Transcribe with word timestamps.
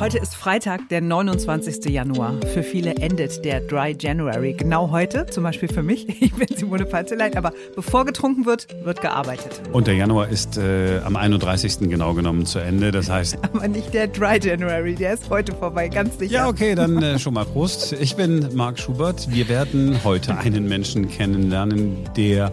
Heute 0.00 0.18
ist 0.18 0.36
Freitag, 0.36 0.88
der 0.90 1.00
29. 1.00 1.86
Januar. 1.86 2.34
Für 2.54 2.62
viele 2.62 2.94
endet 2.94 3.44
der 3.44 3.60
Dry 3.60 3.96
January. 3.98 4.52
Genau 4.52 4.92
heute, 4.92 5.26
zum 5.26 5.42
Beispiel 5.42 5.68
für 5.68 5.82
mich. 5.82 6.06
Ich 6.28 6.34
bin 6.34 6.46
Simone 6.56 6.84
Panteleit, 6.84 7.36
aber 7.36 7.52
bevor 7.74 8.04
getrunken 8.04 8.46
wird, 8.46 8.68
wird 8.84 9.00
gearbeitet. 9.00 9.60
Und 9.72 9.88
der 9.88 9.94
Januar 9.94 10.28
ist 10.28 10.56
äh, 10.56 11.00
am 11.04 11.16
31. 11.16 11.90
genau 11.90 12.14
genommen 12.14 12.46
zu 12.46 12.60
Ende. 12.60 12.92
Das 12.92 13.10
heißt. 13.10 13.38
Aber 13.42 13.66
nicht 13.66 13.92
der 13.92 14.06
Dry 14.06 14.38
January, 14.40 14.94
der 14.94 15.14
ist 15.14 15.30
heute 15.30 15.52
vorbei, 15.52 15.88
ganz 15.88 16.18
sicher. 16.18 16.32
Ja, 16.32 16.48
okay, 16.48 16.76
dann 16.76 17.02
äh, 17.02 17.18
schon 17.18 17.34
mal 17.34 17.44
Prost. 17.44 17.92
Ich 17.94 18.14
bin 18.14 18.48
Marc 18.54 18.78
Schubert. 18.78 19.28
Wir 19.30 19.48
werden 19.48 20.04
heute 20.04 20.36
einen 20.36 20.68
Menschen 20.68 21.08
kennenlernen, 21.08 21.96
der 22.16 22.52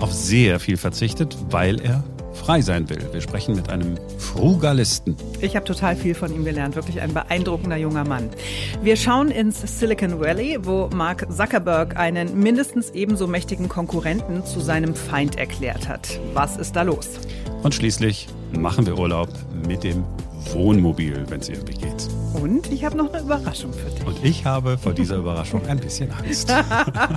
auf 0.00 0.12
sehr 0.12 0.60
viel 0.60 0.76
verzichtet, 0.76 1.36
weil 1.50 1.80
er 1.80 2.04
frei 2.34 2.60
sein 2.60 2.88
will. 2.90 3.08
Wir 3.12 3.20
sprechen 3.20 3.54
mit 3.54 3.70
einem 3.70 3.96
Frugalisten. 4.18 5.16
Ich 5.40 5.56
habe 5.56 5.64
total 5.64 5.96
viel 5.96 6.14
von 6.14 6.34
ihm 6.34 6.44
gelernt. 6.44 6.76
Wirklich 6.76 7.00
ein 7.00 7.14
beeindruckender 7.14 7.76
junger 7.76 8.04
Mann. 8.04 8.30
Wir 8.82 8.96
schauen 8.96 9.30
ins 9.30 9.78
Silicon 9.78 10.20
Valley, 10.20 10.58
wo 10.62 10.88
Mark 10.94 11.26
Zuckerberg 11.32 11.96
einen 11.96 12.38
mindestens 12.38 12.90
ebenso 12.90 13.26
mächtigen 13.26 13.68
Konkurrenten 13.68 14.44
zu 14.44 14.60
seinem 14.60 14.94
Feind 14.94 15.38
erklärt 15.38 15.88
hat. 15.88 16.20
Was 16.34 16.56
ist 16.56 16.76
da 16.76 16.82
los? 16.82 17.08
Und 17.62 17.74
schließlich 17.74 18.28
machen 18.52 18.86
wir 18.86 18.98
Urlaub 18.98 19.28
mit 19.66 19.84
dem 19.84 20.04
Wohnmobil, 20.52 21.24
wenn 21.28 21.40
es 21.40 21.48
irgendwie 21.48 21.74
geht. 21.74 22.08
Und 22.34 22.70
ich 22.70 22.84
habe 22.84 22.96
noch 22.96 23.12
eine 23.12 23.22
Überraschung 23.22 23.72
für 23.72 23.90
dich. 23.90 24.06
Und 24.06 24.22
ich 24.22 24.44
habe 24.44 24.76
vor 24.76 24.92
dieser 24.92 25.16
Überraschung 25.16 25.66
ein 25.66 25.78
bisschen 25.78 26.10
Angst. 26.12 26.52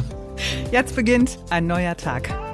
Jetzt 0.72 0.96
beginnt 0.96 1.40
ein 1.50 1.68
neuer 1.68 1.98
Tag. 1.98 2.47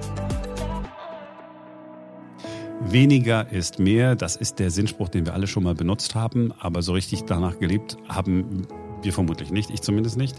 Weniger 2.86 3.52
ist 3.52 3.80
mehr, 3.80 4.16
das 4.16 4.36
ist 4.36 4.60
der 4.60 4.70
Sinnspruch, 4.70 5.10
den 5.10 5.26
wir 5.26 5.34
alle 5.34 5.48
schon 5.48 5.64
mal 5.64 5.74
benutzt 5.74 6.16
haben, 6.16 6.54
aber 6.60 6.82
so 6.82 6.94
richtig 6.94 7.24
danach 7.24 7.58
gelebt 7.58 7.98
haben 8.08 8.68
wir 9.02 9.14
vermutlich 9.14 9.52
nicht, 9.52 9.70
ich 9.72 9.82
zumindest 9.82 10.18
nicht. 10.18 10.36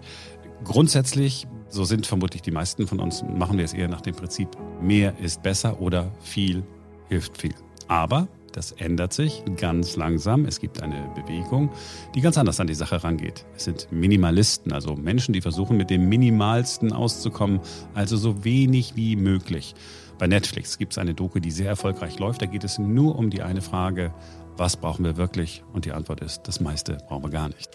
Grundsätzlich, 0.62 1.46
so 1.68 1.84
sind 1.84 2.06
vermutlich 2.06 2.42
die 2.42 2.50
meisten 2.50 2.86
von 2.86 3.00
uns, 3.00 3.22
machen 3.22 3.58
wir 3.58 3.64
es 3.64 3.72
eher 3.72 3.88
nach 3.88 4.02
dem 4.02 4.14
Prinzip, 4.14 4.48
mehr 4.80 5.18
ist 5.18 5.42
besser 5.42 5.80
oder 5.80 6.12
viel 6.20 6.62
hilft 7.08 7.40
viel. 7.40 7.54
Aber 7.88 8.28
das 8.52 8.70
ändert 8.72 9.12
sich 9.12 9.42
ganz 9.56 9.96
langsam. 9.96 10.44
Es 10.44 10.60
gibt 10.60 10.80
eine 10.80 11.10
Bewegung, 11.16 11.70
die 12.14 12.20
ganz 12.20 12.38
anders 12.38 12.60
an 12.60 12.68
die 12.68 12.74
Sache 12.74 13.02
rangeht. 13.02 13.44
Es 13.56 13.64
sind 13.64 13.88
Minimalisten, 13.90 14.72
also 14.72 14.94
Menschen, 14.94 15.32
die 15.32 15.40
versuchen, 15.40 15.76
mit 15.76 15.90
dem 15.90 16.08
Minimalsten 16.08 16.92
auszukommen, 16.92 17.60
also 17.94 18.16
so 18.16 18.44
wenig 18.44 18.94
wie 18.94 19.16
möglich. 19.16 19.74
Bei 20.18 20.26
Netflix 20.26 20.78
gibt 20.78 20.92
es 20.92 20.98
eine 20.98 21.14
Doku, 21.14 21.40
die 21.40 21.50
sehr 21.50 21.68
erfolgreich 21.68 22.18
läuft. 22.18 22.42
Da 22.42 22.46
geht 22.46 22.64
es 22.64 22.78
nur 22.78 23.16
um 23.16 23.30
die 23.30 23.42
eine 23.42 23.62
Frage, 23.62 24.14
was 24.56 24.76
brauchen 24.76 25.04
wir 25.04 25.16
wirklich? 25.16 25.64
Und 25.72 25.84
die 25.84 25.92
Antwort 25.92 26.20
ist, 26.20 26.42
das 26.46 26.60
meiste 26.60 26.98
brauchen 27.08 27.24
wir 27.24 27.30
gar 27.30 27.48
nicht. 27.48 27.70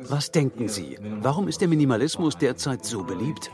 Was 0.00 0.30
denken 0.30 0.68
Sie? 0.68 0.98
Warum 1.20 1.48
ist 1.48 1.60
der 1.60 1.68
Minimalismus 1.68 2.38
derzeit 2.38 2.84
so 2.84 3.04
beliebt? 3.04 3.50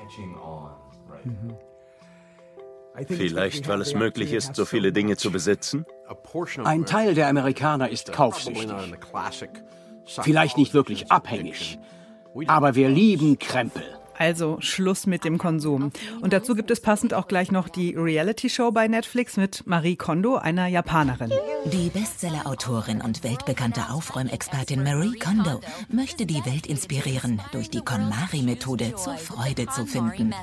Vielleicht, 3.06 3.66
weil 3.68 3.80
es 3.80 3.94
möglich 3.94 4.32
ist, 4.32 4.54
so 4.54 4.64
viele 4.64 4.92
Dinge 4.92 5.16
zu 5.16 5.32
besitzen? 5.32 5.84
Ein 6.64 6.86
Teil 6.86 7.14
der 7.14 7.28
Amerikaner 7.28 7.88
ist 7.88 8.12
kaufsüchtig. 8.12 8.68
Vielleicht 10.06 10.56
nicht 10.56 10.74
wirklich 10.74 11.10
abhängig. 11.10 11.78
Aber 12.46 12.74
wir 12.76 12.88
lieben 12.88 13.38
Krempel. 13.38 13.99
Also 14.20 14.58
Schluss 14.60 15.06
mit 15.06 15.24
dem 15.24 15.38
Konsum. 15.38 15.92
Und 16.20 16.34
dazu 16.34 16.54
gibt 16.54 16.70
es 16.70 16.82
passend 16.82 17.14
auch 17.14 17.26
gleich 17.26 17.50
noch 17.50 17.70
die 17.70 17.94
Reality-Show 17.96 18.70
bei 18.70 18.86
Netflix 18.86 19.38
mit 19.38 19.66
Marie 19.66 19.96
Kondo, 19.96 20.36
einer 20.36 20.66
Japanerin. 20.66 21.32
Die 21.72 21.88
Bestseller-Autorin 21.88 23.00
und 23.00 23.24
weltbekannte 23.24 23.88
Aufräumexpertin 23.88 24.82
Marie 24.82 25.18
Kondo 25.18 25.62
möchte 25.88 26.26
die 26.26 26.44
Welt 26.44 26.66
inspirieren, 26.66 27.40
durch 27.52 27.70
die 27.70 27.80
KonMari-Methode 27.80 28.94
zur 28.94 29.14
Freude 29.14 29.68
zu 29.68 29.86
finden. 29.86 30.34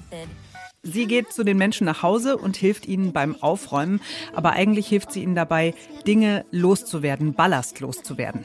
Sie 0.81 1.05
geht 1.05 1.31
zu 1.31 1.43
den 1.43 1.59
Menschen 1.59 1.85
nach 1.85 2.01
Hause 2.01 2.35
und 2.35 2.57
hilft 2.57 2.87
ihnen 2.87 3.13
beim 3.13 3.35
Aufräumen, 3.43 4.01
aber 4.33 4.53
eigentlich 4.53 4.87
hilft 4.87 5.11
sie 5.11 5.21
ihnen 5.21 5.35
dabei, 5.35 5.75
Dinge 6.07 6.45
loszuwerden, 6.49 7.35
Ballast 7.35 7.79
loszuwerden. 7.79 8.43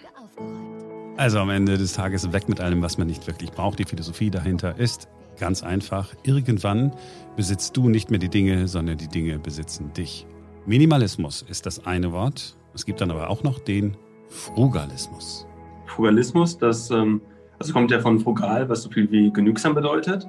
Also 1.17 1.39
am 1.39 1.49
Ende 1.49 1.79
des 1.79 1.95
Tages 1.95 2.31
weg 2.35 2.51
mit 2.51 2.61
allem, 2.61 2.83
was 2.83 2.99
man 2.99 3.07
nicht 3.07 3.27
wirklich 3.27 3.51
braucht. 3.53 3.79
Die 3.79 3.85
Philosophie 3.87 4.31
dahinter 4.31 4.79
ist 4.79 5.09
ganz 5.39 5.63
einfach. 5.63 6.15
Irgendwann 6.25 6.93
besitzt 7.37 7.77
du 7.77 7.89
nicht 7.89 8.11
mehr 8.11 8.19
die 8.19 8.29
Dinge, 8.29 8.69
sondern 8.69 8.99
die 8.99 9.09
Dinge 9.09 9.39
besitzen 9.39 9.93
dich. 9.93 10.27
Minimalismus 10.67 11.43
ist 11.43 11.67
das 11.67 11.87
eine 11.87 12.13
Wort. 12.13 12.57
Es 12.75 12.87
gibt 12.87 13.01
dann 13.01 13.11
aber 13.11 13.29
auch 13.29 13.43
noch 13.43 13.59
den 13.59 13.97
Frugalismus. 14.29 15.47
Frugalismus, 15.87 16.57
das 16.57 16.91
ähm, 16.91 17.21
also 17.59 17.73
kommt 17.73 17.91
ja 17.91 18.01
von 18.01 18.19
frugal, 18.19 18.69
was 18.69 18.83
so 18.83 18.91
viel 18.91 19.11
wie 19.11 19.33
genügsam 19.33 19.75
bedeutet. 19.75 20.27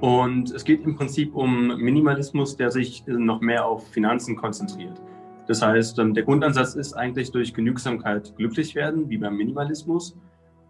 Und 0.00 0.50
es 0.52 0.64
geht 0.64 0.82
im 0.84 0.96
Prinzip 0.96 1.34
um 1.34 1.76
Minimalismus, 1.76 2.56
der 2.56 2.70
sich 2.70 3.04
noch 3.06 3.40
mehr 3.40 3.66
auf 3.66 3.86
Finanzen 3.88 4.36
konzentriert. 4.36 5.00
Das 5.46 5.62
heißt, 5.62 5.98
ähm, 5.98 6.14
der 6.14 6.22
Grundansatz 6.22 6.74
ist 6.74 6.94
eigentlich 6.94 7.32
durch 7.32 7.52
Genügsamkeit 7.52 8.34
glücklich 8.36 8.74
werden, 8.74 9.10
wie 9.10 9.18
beim 9.18 9.36
Minimalismus. 9.36 10.16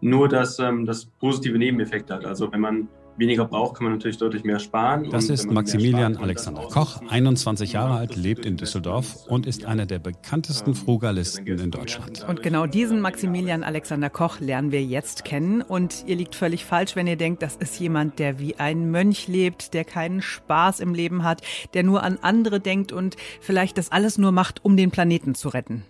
Nur, 0.01 0.27
dass 0.27 0.57
ähm, 0.59 0.85
das 0.85 1.05
positive 1.05 1.57
Nebeneffekte 1.57 2.15
hat. 2.15 2.25
Also 2.25 2.51
wenn 2.51 2.61
man 2.61 2.87
weniger 3.21 3.45
braucht, 3.45 3.77
kann 3.77 3.85
man 3.85 3.93
natürlich 3.93 4.17
deutlich 4.17 4.43
mehr 4.43 4.59
sparen. 4.59 5.09
Das 5.09 5.29
ist 5.29 5.49
Maximilian 5.49 6.15
spart, 6.15 6.25
Alexander 6.25 6.63
Koch, 6.63 7.01
21 7.07 7.71
Jahre 7.71 7.95
alt, 7.95 8.17
lebt 8.17 8.45
in 8.45 8.57
Düsseldorf 8.57 9.25
und 9.27 9.45
ist 9.45 9.65
einer 9.65 9.85
der 9.85 9.99
bekanntesten 9.99 10.75
Frugalisten 10.75 11.47
in 11.47 11.71
Deutschland. 11.71 12.25
Und 12.27 12.43
genau 12.43 12.65
diesen 12.65 12.99
Maximilian 12.99 13.63
Alexander 13.63 14.09
Koch 14.09 14.41
lernen 14.41 14.73
wir 14.73 14.83
jetzt 14.83 15.23
kennen. 15.23 15.61
Und 15.61 16.03
ihr 16.07 16.17
liegt 16.17 16.35
völlig 16.35 16.65
falsch, 16.65 16.97
wenn 16.97 17.07
ihr 17.07 17.15
denkt, 17.15 17.41
das 17.41 17.55
ist 17.55 17.79
jemand, 17.79 18.19
der 18.19 18.39
wie 18.39 18.55
ein 18.55 18.91
Mönch 18.91 19.27
lebt, 19.27 19.73
der 19.73 19.85
keinen 19.85 20.21
Spaß 20.21 20.81
im 20.81 20.93
Leben 20.93 21.23
hat, 21.23 21.41
der 21.73 21.83
nur 21.83 22.03
an 22.03 22.17
andere 22.21 22.59
denkt 22.59 22.91
und 22.91 23.15
vielleicht 23.39 23.77
das 23.77 23.91
alles 23.91 24.17
nur 24.17 24.31
macht, 24.31 24.65
um 24.65 24.75
den 24.75 24.91
Planeten 24.91 25.35
zu 25.35 25.49
retten. 25.49 25.85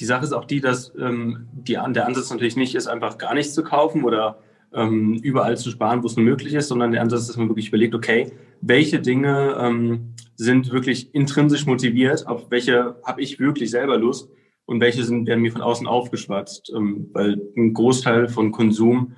Die 0.00 0.04
Sache 0.04 0.24
ist 0.24 0.32
auch 0.32 0.44
die, 0.44 0.60
dass 0.60 0.92
ähm, 0.98 1.48
die, 1.52 1.74
der 1.74 2.06
Ansatz 2.06 2.30
natürlich 2.30 2.56
nicht 2.56 2.74
ist, 2.74 2.88
einfach 2.88 3.16
gar 3.16 3.34
nichts 3.34 3.54
zu 3.54 3.62
kaufen 3.62 4.02
oder 4.04 4.38
ähm, 4.74 5.14
überall 5.22 5.56
zu 5.56 5.70
sparen, 5.70 6.02
wo 6.02 6.06
es 6.06 6.16
nur 6.16 6.24
möglich 6.24 6.54
ist, 6.54 6.68
sondern 6.68 6.92
der 6.92 7.00
Ansatz 7.00 7.22
ist, 7.22 7.28
dass 7.30 7.36
man 7.36 7.48
wirklich 7.48 7.68
überlegt, 7.68 7.94
okay, 7.94 8.32
welche 8.60 9.00
Dinge 9.00 9.56
ähm, 9.60 10.14
sind 10.36 10.72
wirklich 10.72 11.14
intrinsisch 11.14 11.66
motiviert, 11.66 12.26
auf 12.26 12.50
welche 12.50 12.96
habe 13.04 13.22
ich 13.22 13.38
wirklich 13.38 13.70
selber 13.70 13.98
Lust 13.98 14.30
und 14.66 14.80
welche 14.80 15.04
sind, 15.04 15.26
werden 15.26 15.42
mir 15.42 15.52
von 15.52 15.62
außen 15.62 15.86
aufgeschwatzt, 15.86 16.72
ähm, 16.74 17.08
weil 17.12 17.40
ein 17.56 17.72
Großteil 17.72 18.28
von 18.28 18.50
Konsum 18.50 19.14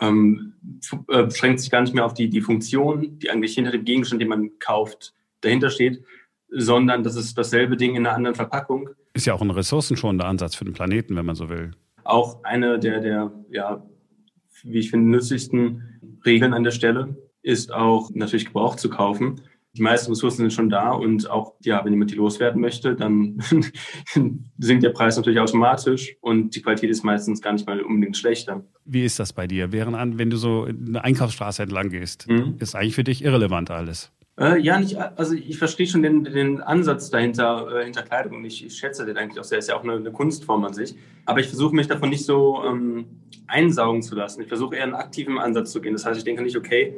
ähm, 0.00 0.54
äh, 1.08 1.24
beschränkt 1.24 1.60
sich 1.60 1.70
gar 1.70 1.82
nicht 1.82 1.94
mehr 1.94 2.04
auf 2.04 2.14
die, 2.14 2.28
die 2.28 2.40
Funktion, 2.40 3.18
die 3.18 3.30
eigentlich 3.30 3.54
hinter 3.54 3.70
dem 3.70 3.84
Gegenstand, 3.84 4.20
den 4.20 4.28
man 4.28 4.58
kauft, 4.58 5.14
dahinter 5.40 5.70
steht, 5.70 6.02
sondern 6.48 7.02
das 7.02 7.16
ist 7.16 7.36
dasselbe 7.38 7.76
Ding 7.76 7.94
in 7.94 8.06
einer 8.06 8.16
anderen 8.16 8.34
Verpackung. 8.34 8.90
Ist 9.14 9.26
ja 9.26 9.34
auch 9.34 9.42
ein 9.42 9.50
ressourcenschonender 9.50 10.26
Ansatz 10.26 10.54
für 10.54 10.64
den 10.64 10.74
Planeten, 10.74 11.16
wenn 11.16 11.26
man 11.26 11.36
so 11.36 11.48
will. 11.48 11.72
Auch 12.04 12.42
eine 12.44 12.78
der, 12.78 13.00
der 13.00 13.32
ja, 13.50 13.82
wie 14.64 14.78
ich 14.78 14.90
finde, 14.90 15.10
nützlichsten 15.10 16.20
Regeln 16.24 16.52
an 16.52 16.64
der 16.64 16.70
Stelle 16.70 17.16
ist 17.42 17.72
auch 17.72 18.10
natürlich 18.12 18.46
Gebrauch 18.46 18.76
zu 18.76 18.90
kaufen. 18.90 19.40
Die 19.76 19.82
meisten 19.82 20.10
Ressourcen 20.10 20.38
sind 20.38 20.52
schon 20.52 20.70
da 20.70 20.90
und 20.90 21.30
auch, 21.30 21.54
ja, 21.62 21.84
wenn 21.84 21.92
jemand 21.92 22.10
die 22.10 22.14
loswerden 22.14 22.60
möchte, 22.60 22.96
dann 22.96 23.38
sinkt 24.58 24.82
der 24.82 24.90
Preis 24.90 25.16
natürlich 25.16 25.38
automatisch 25.38 26.16
und 26.22 26.56
die 26.56 26.62
Qualität 26.62 26.90
ist 26.90 27.04
meistens 27.04 27.42
gar 27.42 27.52
nicht 27.52 27.66
mal 27.66 27.82
unbedingt 27.82 28.16
schlechter. 28.16 28.64
Wie 28.84 29.04
ist 29.04 29.18
das 29.18 29.34
bei 29.34 29.46
dir? 29.46 29.72
Während 29.72 30.18
wenn 30.18 30.30
du 30.30 30.38
so 30.38 30.64
eine 30.64 31.04
Einkaufsstraße 31.04 31.62
entlang 31.62 31.90
gehst, 31.90 32.26
mhm. 32.26 32.56
ist 32.58 32.74
eigentlich 32.74 32.94
für 32.94 33.04
dich 33.04 33.22
irrelevant 33.22 33.70
alles? 33.70 34.10
Äh, 34.38 34.60
ja, 34.60 34.78
nicht, 34.78 34.96
also 34.96 35.34
ich 35.34 35.58
verstehe 35.58 35.86
schon 35.86 36.02
den, 36.02 36.24
den 36.24 36.60
Ansatz 36.60 37.08
dahinter, 37.10 37.80
äh, 37.80 37.84
hinter 37.84 38.02
Kleidung 38.02 38.44
ich, 38.44 38.66
ich, 38.66 38.76
schätze 38.76 39.06
den 39.06 39.16
eigentlich 39.16 39.40
auch 39.40 39.44
sehr. 39.44 39.58
Ist 39.58 39.68
ja 39.68 39.76
auch 39.76 39.82
eine, 39.82 39.94
eine 39.94 40.12
Kunstform 40.12 40.64
an 40.64 40.74
sich. 40.74 40.94
Aber 41.24 41.40
ich 41.40 41.48
versuche 41.48 41.74
mich 41.74 41.86
davon 41.86 42.10
nicht 42.10 42.26
so 42.26 42.62
ähm, 42.64 43.06
einsaugen 43.46 44.02
zu 44.02 44.14
lassen. 44.14 44.42
Ich 44.42 44.48
versuche 44.48 44.76
eher 44.76 44.84
einen 44.84 44.94
aktiven 44.94 45.38
Ansatz 45.38 45.72
zu 45.72 45.80
gehen. 45.80 45.94
Das 45.94 46.04
heißt, 46.04 46.18
ich 46.18 46.24
denke 46.24 46.42
nicht, 46.42 46.56
okay, 46.56 46.94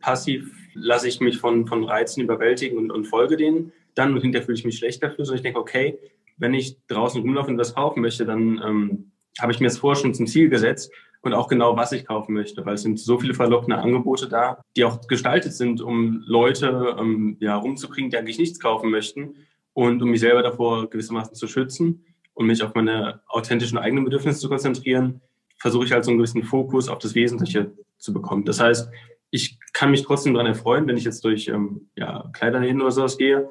passiv 0.00 0.50
lasse 0.74 1.08
ich 1.08 1.20
mich 1.20 1.36
von, 1.38 1.66
von 1.66 1.84
Reizen 1.84 2.22
überwältigen 2.22 2.78
und, 2.78 2.90
und 2.90 3.04
folge 3.04 3.36
denen 3.36 3.72
dann 3.94 4.14
und 4.14 4.20
hinterher 4.22 4.44
fühle 4.44 4.58
ich 4.58 4.64
mich 4.64 4.78
schlecht 4.78 5.02
dafür, 5.02 5.24
sondern 5.24 5.36
ich 5.36 5.42
denke, 5.42 5.60
okay, 5.60 5.98
wenn 6.38 6.54
ich 6.54 6.76
draußen 6.86 7.20
rumlaufe 7.20 7.50
und 7.50 7.58
was 7.58 7.74
kaufen 7.74 8.00
möchte, 8.00 8.24
dann 8.24 8.60
ähm, 8.64 9.10
habe 9.38 9.52
ich 9.52 9.60
mir 9.60 9.66
das 9.66 9.78
vorher 9.78 10.00
schon 10.00 10.14
zum 10.14 10.26
Ziel 10.26 10.48
gesetzt 10.48 10.90
und 11.22 11.34
auch 11.34 11.48
genau, 11.48 11.76
was 11.76 11.92
ich 11.92 12.06
kaufen 12.06 12.34
möchte, 12.34 12.64
weil 12.64 12.74
es 12.74 12.82
sind 12.82 12.98
so 12.98 13.18
viele 13.18 13.34
verlockende 13.34 13.78
Angebote 13.78 14.28
da, 14.28 14.62
die 14.76 14.84
auch 14.84 15.06
gestaltet 15.06 15.52
sind, 15.52 15.80
um 15.80 16.22
Leute 16.26 16.96
ähm, 16.98 17.36
ja, 17.40 17.56
rumzukriegen, 17.56 18.10
die 18.10 18.16
eigentlich 18.16 18.38
nichts 18.38 18.58
kaufen 18.58 18.90
möchten 18.90 19.34
und 19.74 20.02
um 20.02 20.10
mich 20.10 20.20
selber 20.20 20.42
davor 20.42 20.88
gewissermaßen 20.88 21.34
zu 21.34 21.46
schützen 21.46 22.04
und 22.34 22.46
mich 22.46 22.62
auf 22.62 22.74
meine 22.74 23.20
authentischen 23.28 23.78
eigenen 23.78 24.04
Bedürfnisse 24.04 24.40
zu 24.40 24.48
konzentrieren, 24.48 25.20
versuche 25.58 25.84
ich 25.84 25.92
halt 25.92 26.04
so 26.04 26.10
einen 26.10 26.18
gewissen 26.18 26.42
Fokus 26.42 26.88
auf 26.88 26.98
das 26.98 27.14
Wesentliche 27.14 27.72
zu 27.98 28.14
bekommen. 28.14 28.44
Das 28.46 28.60
heißt, 28.60 28.90
ich 29.30 29.58
kann 29.72 29.90
mich 29.90 30.02
trotzdem 30.02 30.32
daran 30.34 30.46
erfreuen, 30.46 30.86
wenn 30.86 30.96
ich 30.96 31.04
jetzt 31.04 31.22
durch 31.24 31.48
ähm, 31.48 31.88
ja, 31.96 32.30
Kleiderläden 32.32 32.80
oder 32.80 32.90
sowas 32.90 33.18
gehe, 33.18 33.48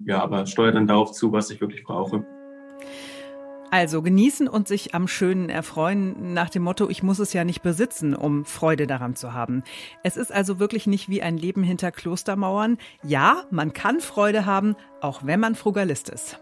ja, 0.00 0.20
aber 0.20 0.46
steuere 0.46 0.72
dann 0.72 0.88
darauf 0.88 1.12
zu, 1.12 1.32
was 1.32 1.50
ich 1.50 1.60
wirklich 1.60 1.84
brauche. 1.84 2.26
Also 3.72 4.02
genießen 4.02 4.48
und 4.48 4.68
sich 4.68 4.94
am 4.94 5.08
Schönen 5.08 5.48
erfreuen 5.48 6.34
nach 6.34 6.50
dem 6.50 6.62
Motto, 6.62 6.90
ich 6.90 7.02
muss 7.02 7.18
es 7.18 7.32
ja 7.32 7.42
nicht 7.42 7.62
besitzen, 7.62 8.14
um 8.14 8.44
Freude 8.44 8.86
daran 8.86 9.16
zu 9.16 9.32
haben. 9.32 9.62
Es 10.02 10.18
ist 10.18 10.30
also 10.30 10.60
wirklich 10.60 10.86
nicht 10.86 11.08
wie 11.08 11.22
ein 11.22 11.38
Leben 11.38 11.62
hinter 11.62 11.90
Klostermauern. 11.90 12.76
Ja, 13.02 13.44
man 13.50 13.72
kann 13.72 14.00
Freude 14.00 14.44
haben, 14.44 14.76
auch 15.00 15.24
wenn 15.24 15.40
man 15.40 15.54
Frugalist 15.54 16.10
ist. 16.10 16.38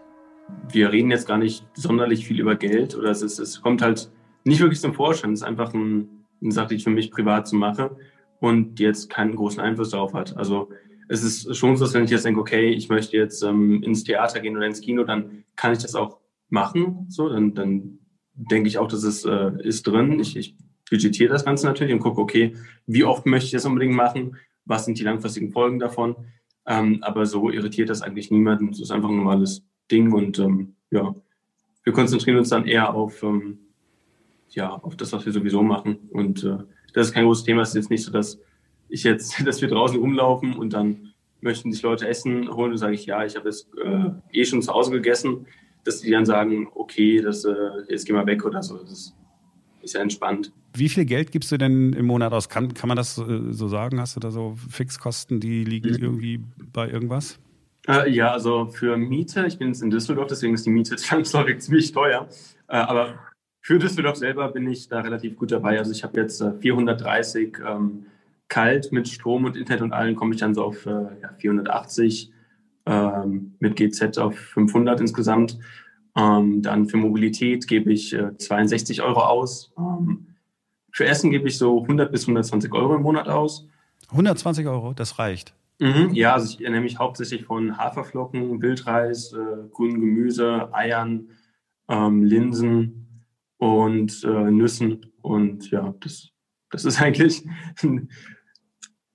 Wir 0.73 0.91
reden 0.91 1.09
jetzt 1.09 1.25
gar 1.25 1.37
nicht 1.37 1.65
sonderlich 1.73 2.27
viel 2.27 2.37
über 2.37 2.57
Geld 2.57 2.95
oder 2.95 3.11
es, 3.11 3.21
ist, 3.21 3.39
es 3.39 3.61
kommt 3.61 3.81
halt 3.81 4.11
nicht 4.43 4.59
wirklich 4.59 4.81
zum 4.81 4.93
Vorschein. 4.93 5.31
Es 5.31 5.39
ist 5.39 5.47
einfach 5.47 5.73
ein, 5.73 6.25
eine 6.41 6.51
Sache, 6.51 6.67
die 6.67 6.75
ich 6.75 6.83
für 6.83 6.89
mich 6.89 7.11
privat 7.11 7.47
zu 7.47 7.51
so 7.51 7.59
mache 7.59 7.95
und 8.41 8.77
jetzt 8.81 9.09
keinen 9.09 9.37
großen 9.37 9.61
Einfluss 9.61 9.91
darauf 9.91 10.13
hat. 10.13 10.35
Also 10.35 10.67
es 11.07 11.23
ist 11.23 11.55
schon 11.55 11.77
so, 11.77 11.85
dass 11.85 11.93
wenn 11.93 12.03
ich 12.03 12.11
jetzt 12.11 12.25
denke, 12.25 12.41
okay, 12.41 12.71
ich 12.71 12.89
möchte 12.89 13.15
jetzt 13.15 13.41
ähm, 13.41 13.81
ins 13.83 14.03
Theater 14.03 14.41
gehen 14.41 14.57
oder 14.57 14.65
ins 14.65 14.81
Kino, 14.81 15.05
dann 15.05 15.45
kann 15.55 15.71
ich 15.71 15.79
das 15.79 15.95
auch 15.95 16.19
machen. 16.51 17.05
So, 17.09 17.29
dann, 17.29 17.53
dann 17.55 17.99
denke 18.33 18.67
ich 18.67 18.77
auch, 18.77 18.87
dass 18.87 19.03
es 19.03 19.25
äh, 19.25 19.51
ist 19.63 19.87
drin. 19.87 20.19
Ich, 20.19 20.37
ich 20.37 20.55
budgetiere 20.89 21.31
das 21.31 21.45
Ganze 21.45 21.65
natürlich 21.65 21.93
und 21.93 21.99
gucke, 21.99 22.21
okay, 22.21 22.55
wie 22.85 23.03
oft 23.03 23.25
möchte 23.25 23.45
ich 23.45 23.51
das 23.51 23.65
unbedingt 23.65 23.95
machen? 23.95 24.35
Was 24.65 24.85
sind 24.85 24.99
die 24.99 25.03
langfristigen 25.03 25.51
Folgen 25.51 25.79
davon? 25.79 26.15
Ähm, 26.67 26.99
aber 27.01 27.25
so 27.25 27.49
irritiert 27.49 27.89
das 27.89 28.01
eigentlich 28.01 28.29
niemanden. 28.29 28.69
Es 28.69 28.79
ist 28.79 28.91
einfach 28.91 29.09
ein 29.09 29.17
normales 29.17 29.63
Ding 29.89 30.11
und 30.11 30.37
ähm, 30.39 30.75
ja, 30.91 31.15
wir 31.83 31.93
konzentrieren 31.93 32.37
uns 32.37 32.49
dann 32.49 32.67
eher 32.67 32.93
auf, 32.93 33.23
ähm, 33.23 33.59
ja, 34.49 34.69
auf 34.69 34.95
das, 34.95 35.13
was 35.13 35.25
wir 35.25 35.33
sowieso 35.33 35.63
machen. 35.63 35.97
Und 36.11 36.43
äh, 36.43 36.57
das 36.93 37.07
ist 37.07 37.13
kein 37.13 37.25
großes 37.25 37.45
Thema. 37.45 37.61
Es 37.61 37.69
ist 37.69 37.75
jetzt 37.75 37.89
nicht 37.89 38.03
so, 38.03 38.11
dass 38.11 38.39
ich 38.89 39.03
jetzt, 39.03 39.35
dass 39.45 39.61
wir 39.61 39.69
draußen 39.69 39.97
rumlaufen 39.97 40.53
und 40.53 40.73
dann 40.73 41.13
möchten 41.39 41.71
sich 41.71 41.81
Leute 41.81 42.07
Essen 42.07 42.53
holen 42.53 42.71
und 42.71 42.77
sage 42.77 42.93
ich, 42.93 43.07
ja, 43.07 43.25
ich 43.25 43.35
habe 43.35 43.49
es 43.49 43.67
äh, 43.83 44.11
eh 44.31 44.45
schon 44.45 44.61
zu 44.61 44.71
Hause 44.71 44.91
gegessen 44.91 45.47
dass 45.83 46.01
die 46.01 46.11
dann 46.11 46.25
sagen, 46.25 46.67
okay, 46.75 47.21
das, 47.21 47.45
äh, 47.45 47.53
jetzt 47.89 48.05
geh 48.05 48.13
mal 48.13 48.25
weg 48.25 48.45
oder 48.45 48.61
so. 48.61 48.77
Das 48.77 49.13
ist 49.81 49.93
ja 49.93 50.01
entspannt. 50.01 50.51
Wie 50.73 50.89
viel 50.89 51.05
Geld 51.05 51.31
gibst 51.31 51.51
du 51.51 51.57
denn 51.57 51.93
im 51.93 52.05
Monat 52.05 52.33
aus? 52.33 52.49
Kann, 52.49 52.73
kann 52.73 52.87
man 52.87 52.97
das 52.97 53.17
äh, 53.17 53.51
so 53.51 53.67
sagen? 53.67 53.99
Hast 53.99 54.15
du 54.15 54.19
da 54.19 54.31
so 54.31 54.55
Fixkosten, 54.69 55.39
die 55.39 55.63
liegen 55.63 55.89
mhm. 55.89 56.03
irgendwie 56.03 56.39
bei 56.71 56.89
irgendwas? 56.89 57.39
Äh, 57.87 58.11
ja, 58.11 58.31
also 58.31 58.67
für 58.67 58.95
Miete, 58.95 59.45
ich 59.47 59.57
bin 59.57 59.69
jetzt 59.69 59.81
in 59.81 59.89
Düsseldorf, 59.89 60.27
deswegen 60.27 60.53
ist 60.53 60.65
die 60.65 60.69
Miete 60.69 60.95
zwangsläufig 60.97 61.59
ziemlich 61.59 61.91
teuer. 61.91 62.27
Äh, 62.67 62.77
aber 62.77 63.15
für 63.61 63.79
Düsseldorf 63.79 64.17
selber 64.17 64.49
bin 64.49 64.69
ich 64.69 64.87
da 64.87 65.01
relativ 65.01 65.35
gut 65.35 65.51
dabei. 65.51 65.77
Also 65.77 65.91
ich 65.91 66.03
habe 66.03 66.19
jetzt 66.19 66.43
430 66.61 67.57
äh, 67.57 67.71
ähm, 67.71 68.05
kalt 68.47 68.91
mit 68.91 69.07
Strom 69.07 69.45
und 69.45 69.55
Internet 69.55 69.81
und 69.81 69.93
allen 69.93 70.15
komme 70.15 70.33
ich 70.33 70.39
dann 70.39 70.53
so 70.53 70.63
auf 70.63 70.85
äh, 70.85 70.91
ja, 71.21 71.33
480 71.37 72.30
ähm, 72.85 73.55
mit 73.59 73.75
GZ 73.75 74.17
auf 74.17 74.37
500 74.37 74.99
insgesamt. 74.99 75.57
Ähm, 76.15 76.61
dann 76.61 76.87
für 76.87 76.97
Mobilität 76.97 77.67
gebe 77.67 77.91
ich 77.91 78.13
äh, 78.13 78.35
62 78.37 79.01
Euro 79.01 79.21
aus. 79.21 79.71
Ähm, 79.77 80.27
für 80.91 81.05
Essen 81.05 81.31
gebe 81.31 81.47
ich 81.47 81.57
so 81.57 81.81
100 81.81 82.11
bis 82.11 82.23
120 82.23 82.73
Euro 82.73 82.95
im 82.95 83.03
Monat 83.03 83.27
aus. 83.29 83.67
120 84.09 84.67
Euro, 84.67 84.93
das 84.93 85.19
reicht. 85.19 85.53
Mhm, 85.79 86.13
ja, 86.13 86.33
also 86.33 86.53
ich 86.53 86.63
ernähre 86.63 86.83
mich 86.83 86.99
hauptsächlich 86.99 87.45
von 87.45 87.77
Haferflocken, 87.77 88.61
Wildreis, 88.61 89.33
äh, 89.33 89.67
grünem 89.71 90.01
Gemüse, 90.01 90.71
Eiern, 90.73 91.29
ähm, 91.87 92.23
Linsen 92.23 93.25
und 93.57 94.23
äh, 94.23 94.51
Nüssen. 94.51 95.07
Und 95.21 95.71
ja, 95.71 95.95
das, 96.01 96.29
das 96.69 96.85
ist 96.85 97.01
eigentlich 97.01 97.43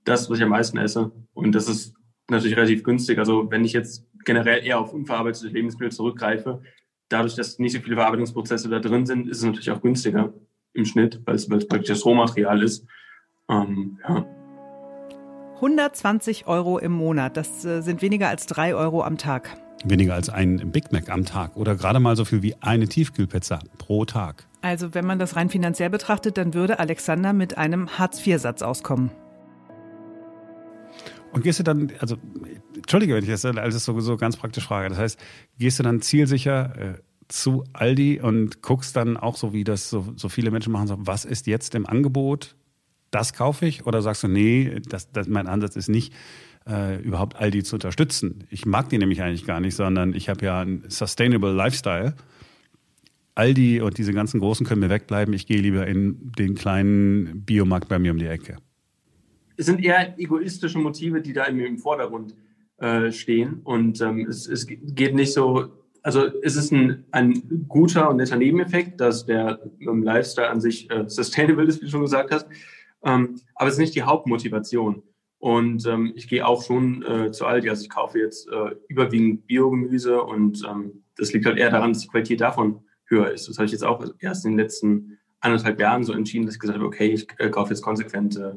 das, 0.05 0.31
was 0.31 0.39
ich 0.39 0.43
am 0.43 0.51
meisten 0.51 0.79
esse. 0.79 1.13
Und 1.35 1.53
das 1.53 1.69
ist 1.69 1.95
natürlich 2.31 2.57
relativ 2.57 2.83
günstig. 2.83 3.19
Also 3.19 3.51
wenn 3.51 3.65
ich 3.65 3.73
jetzt 3.73 4.05
generell 4.25 4.65
eher 4.65 4.81
auf 4.81 4.93
unverarbeitete 4.93 5.49
Lebensmittel 5.49 5.93
zurückgreife, 5.93 6.63
dadurch, 7.09 7.35
dass 7.35 7.59
nicht 7.59 7.73
so 7.73 7.81
viele 7.81 7.97
Verarbeitungsprozesse 7.97 8.69
da 8.69 8.81
drin 8.81 9.07
sind, 9.07 9.29
ist 9.29 9.39
es 9.39 9.45
natürlich 9.45 9.71
auch 9.71 9.81
günstiger 9.81 10.33
im 10.73 10.85
Schnitt, 10.85 11.21
weil 11.25 11.37
es, 11.37 11.49
weil 11.49 11.59
es 11.59 11.69
praktisch 11.69 11.89
das 11.89 12.05
Rohmaterial 12.05 12.63
ist. 12.63 12.87
Ähm, 13.49 13.99
ja. 14.09 14.27
120 15.57 16.47
Euro 16.47 16.79
im 16.79 16.93
Monat, 16.93 17.37
das 17.37 17.65
äh, 17.65 17.81
sind 17.81 18.03
weniger 18.03 18.29
als 18.29 18.47
drei 18.47 18.75
Euro 18.75 19.03
am 19.03 19.17
Tag. 19.17 19.57
Weniger 19.85 20.15
als 20.15 20.29
ein 20.29 20.71
Big 20.71 20.93
Mac 20.93 21.09
am 21.09 21.25
Tag 21.25 21.57
oder 21.57 21.77
gerade 21.77 22.01
mal 22.01 22.17
so 22.17 22.25
viel 22.25 22.43
wie 22.43 22.55
eine 22.61 22.89
Tiefkühlpizza 22.89 23.61
pro 23.79 24.05
Tag. 24.05 24.47
Also 24.61 24.95
wenn 24.95 25.07
man 25.07 25.19
das 25.19 25.37
rein 25.37 25.49
finanziell 25.49 25.91
betrachtet, 25.91 26.37
dann 26.39 26.53
würde 26.53 26.79
Alexander 26.79 27.33
mit 27.33 27.57
einem 27.57 27.99
Hartz-IV-Satz 27.99 28.63
auskommen. 28.63 29.11
Und 31.37 31.43
gehst 31.43 31.59
du 31.59 31.65
dann, 31.65 31.93
also, 31.99 32.17
entschuldige, 32.75 33.15
wenn 33.15 33.23
ich 33.23 33.29
das 33.29 33.45
alles 33.45 33.85
so, 33.85 34.01
so 34.01 34.17
ganz 34.17 34.39
praktisch 34.39 34.65
frage. 34.65 34.89
Das 34.89 34.97
heißt, 34.97 35.21
gehst 35.59 35.79
du 35.79 35.83
dann 35.83 36.01
zielsicher 36.01 36.95
äh, 36.95 36.95
zu 37.29 37.63
Aldi 37.75 38.21
und 38.23 38.63
guckst 38.63 38.97
dann 38.97 39.19
auch 39.19 39.37
so, 39.37 39.53
wie 39.53 39.63
das 39.63 39.91
so, 39.91 40.15
so 40.17 40.31
viele 40.31 40.51
Menschen 40.51 40.73
machen, 40.73 40.87
so, 40.87 40.97
was 40.99 41.27
ist 41.27 41.47
jetzt 41.47 41.75
im 41.75 41.85
Angebot? 41.85 42.57
Das 43.11 43.35
kaufe 43.35 43.67
ich? 43.67 43.85
Oder 43.85 44.01
sagst 44.01 44.23
du, 44.23 44.29
nee, 44.29 44.81
das, 44.89 45.13
das, 45.13 45.29
mein 45.29 45.47
Ansatz 45.47 45.77
ist 45.77 45.91
nicht, 45.91 46.15
äh, 46.67 47.03
überhaupt 47.03 47.37
Aldi 47.37 47.65
zu 47.65 47.77
unterstützen. 47.77 48.45
Ich 48.49 48.65
mag 48.65 48.89
die 48.89 48.97
nämlich 48.97 49.21
eigentlich 49.21 49.45
gar 49.45 49.61
nicht, 49.61 49.75
sondern 49.75 50.15
ich 50.15 50.31
habe 50.31 50.43
ja 50.43 50.63
einen 50.63 50.89
Sustainable 50.89 51.53
Lifestyle. 51.53 52.15
Aldi 53.35 53.83
und 53.83 53.99
diese 53.99 54.15
ganzen 54.15 54.41
Großen 54.41 54.65
können 54.65 54.81
mir 54.81 54.89
wegbleiben. 54.89 55.35
Ich 55.35 55.47
gehe 55.47 55.61
lieber 55.61 55.87
in 55.87 56.33
den 56.39 56.55
kleinen 56.55 57.45
Biomarkt 57.45 57.89
bei 57.91 57.99
mir 57.99 58.13
um 58.13 58.19
die 58.19 58.25
Ecke 58.25 58.57
es 59.57 59.67
sind 59.67 59.83
eher 59.83 60.19
egoistische 60.19 60.79
Motive, 60.79 61.21
die 61.21 61.33
da 61.33 61.45
im, 61.45 61.79
Vordergrund 61.79 62.35
äh, 62.79 63.11
stehen. 63.11 63.61
Und 63.65 64.01
ähm, 64.01 64.27
es, 64.29 64.47
es 64.49 64.67
geht 64.67 65.15
nicht 65.15 65.33
so, 65.33 65.73
also 66.03 66.27
es 66.43 66.57
ist 66.57 66.73
ein, 66.73 67.05
ein 67.11 67.67
guter 67.69 68.11
und 68.11 68.17
netter 68.17 68.37
Nebeneffekt, 68.37 69.01
dass 69.01 69.27
der 69.27 69.61
ähm, 69.81 70.03
Lifestyle 70.03 70.51
an 70.51 70.61
sich 70.61 70.91
äh, 70.91 71.09
sustainable 71.09 71.65
ist, 71.65 71.81
wie 71.81 71.87
du 71.87 71.91
schon 71.91 72.03
gesagt 72.03 72.33
hast. 72.33 72.47
Ähm, 73.05 73.41
aber 73.55 73.69
es 73.69 73.75
ist 73.75 73.81
nicht 73.81 73.95
die 73.95 74.03
Hauptmotivation. 74.03 75.03
Und 75.39 75.87
ähm, 75.87 76.13
ich 76.17 76.29
gehe 76.29 76.47
auch 76.47 76.63
schon 76.63 77.03
äh, 77.03 77.31
zu 77.31 77.47
Aldi. 77.47 77.69
Also 77.69 77.83
ich 77.83 77.91
kaufe 77.91 78.19
jetzt 78.19 78.49
äh, 78.49 78.75
überwiegend 78.89 79.47
Biogemüse 79.47 80.23
und 80.23 80.63
ähm, 80.69 81.05
das 81.17 81.33
liegt 81.33 81.47
halt 81.47 81.59
eher 81.59 81.71
daran, 81.71 81.93
dass 81.93 82.03
die 82.03 82.09
Qualität 82.09 82.41
davon 82.41 82.81
höher 83.07 83.31
ist. 83.31 83.49
Das 83.49 83.59
habe 83.59 83.67
ich 83.67 83.73
jetzt 83.73 83.85
auch 83.85 84.05
erst 84.19 84.45
in 84.45 84.53
den 84.53 84.59
letzten 84.59 85.19
anderthalb 85.41 85.79
Jahren 85.81 86.05
so 86.05 86.13
entschieden, 86.13 86.47
dass 86.47 86.57
ich 86.57 86.61
gesagt 86.61 86.79
habe, 86.79 86.87
okay, 86.87 87.09
ich 87.09 87.29
äh, 87.39 87.51
kaufe 87.51 87.71
jetzt 87.71 87.83
konsequent 87.83 88.37
äh, 88.37 88.55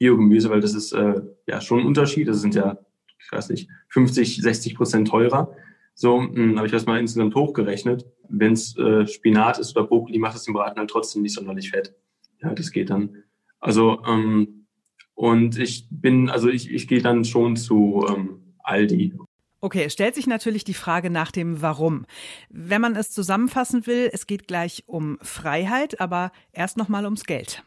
Biogemüse, 0.00 0.48
weil 0.48 0.60
das 0.60 0.74
ist 0.74 0.92
äh, 0.92 1.20
ja 1.46 1.60
schon 1.60 1.80
ein 1.80 1.86
Unterschied. 1.86 2.26
Das 2.26 2.40
sind 2.40 2.54
ja, 2.54 2.78
ich 3.18 3.30
weiß 3.30 3.50
nicht, 3.50 3.68
50, 3.88 4.40
60 4.42 4.74
Prozent 4.74 5.08
teurer. 5.08 5.54
So, 5.94 6.22
hm, 6.22 6.56
habe 6.56 6.66
ich 6.66 6.72
das 6.72 6.86
mal 6.86 6.98
insgesamt 6.98 7.34
hochgerechnet. 7.34 8.06
Wenn 8.30 8.54
es 8.54 8.76
äh, 8.78 9.06
Spinat 9.06 9.58
ist 9.58 9.76
oder 9.76 9.86
Brokkoli, 9.86 10.18
macht 10.18 10.36
es 10.36 10.44
den 10.44 10.54
Braten 10.54 10.78
halt 10.78 10.88
trotzdem 10.88 11.20
nicht 11.20 11.34
sonderlich 11.34 11.70
fett. 11.70 11.94
Ja, 12.42 12.54
das 12.54 12.70
geht 12.72 12.88
dann. 12.88 13.24
Also, 13.58 14.02
ähm, 14.06 14.66
und 15.12 15.58
ich 15.58 15.86
bin, 15.90 16.30
also 16.30 16.48
ich, 16.48 16.70
ich 16.70 16.88
gehe 16.88 17.02
dann 17.02 17.26
schon 17.26 17.56
zu 17.56 18.06
ähm, 18.08 18.54
Aldi. 18.60 19.18
Okay, 19.60 19.84
es 19.84 19.92
stellt 19.92 20.14
sich 20.14 20.26
natürlich 20.26 20.64
die 20.64 20.72
Frage 20.72 21.10
nach 21.10 21.30
dem 21.30 21.60
Warum. 21.60 22.06
Wenn 22.48 22.80
man 22.80 22.96
es 22.96 23.10
zusammenfassen 23.10 23.86
will, 23.86 24.08
es 24.14 24.26
geht 24.26 24.48
gleich 24.48 24.84
um 24.86 25.18
Freiheit, 25.20 26.00
aber 26.00 26.32
erst 26.52 26.78
nochmal 26.78 27.04
ums 27.04 27.24
Geld. 27.24 27.62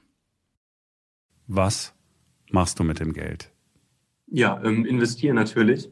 Was 1.46 1.94
machst 2.54 2.80
du 2.80 2.84
mit 2.84 3.00
dem 3.00 3.14
Geld? 3.14 3.52
Ja, 4.28 4.62
ähm, 4.64 4.86
investieren 4.86 5.36
natürlich. 5.36 5.90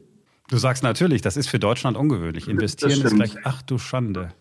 Du 0.48 0.56
sagst 0.56 0.82
natürlich, 0.82 1.22
das 1.22 1.36
ist 1.36 1.48
für 1.48 1.58
Deutschland 1.58 1.96
ungewöhnlich. 1.96 2.48
Investieren 2.48 3.00
ist 3.02 3.14
gleich, 3.14 3.36
ach 3.44 3.62
du 3.62 3.78
Schande. 3.78 4.32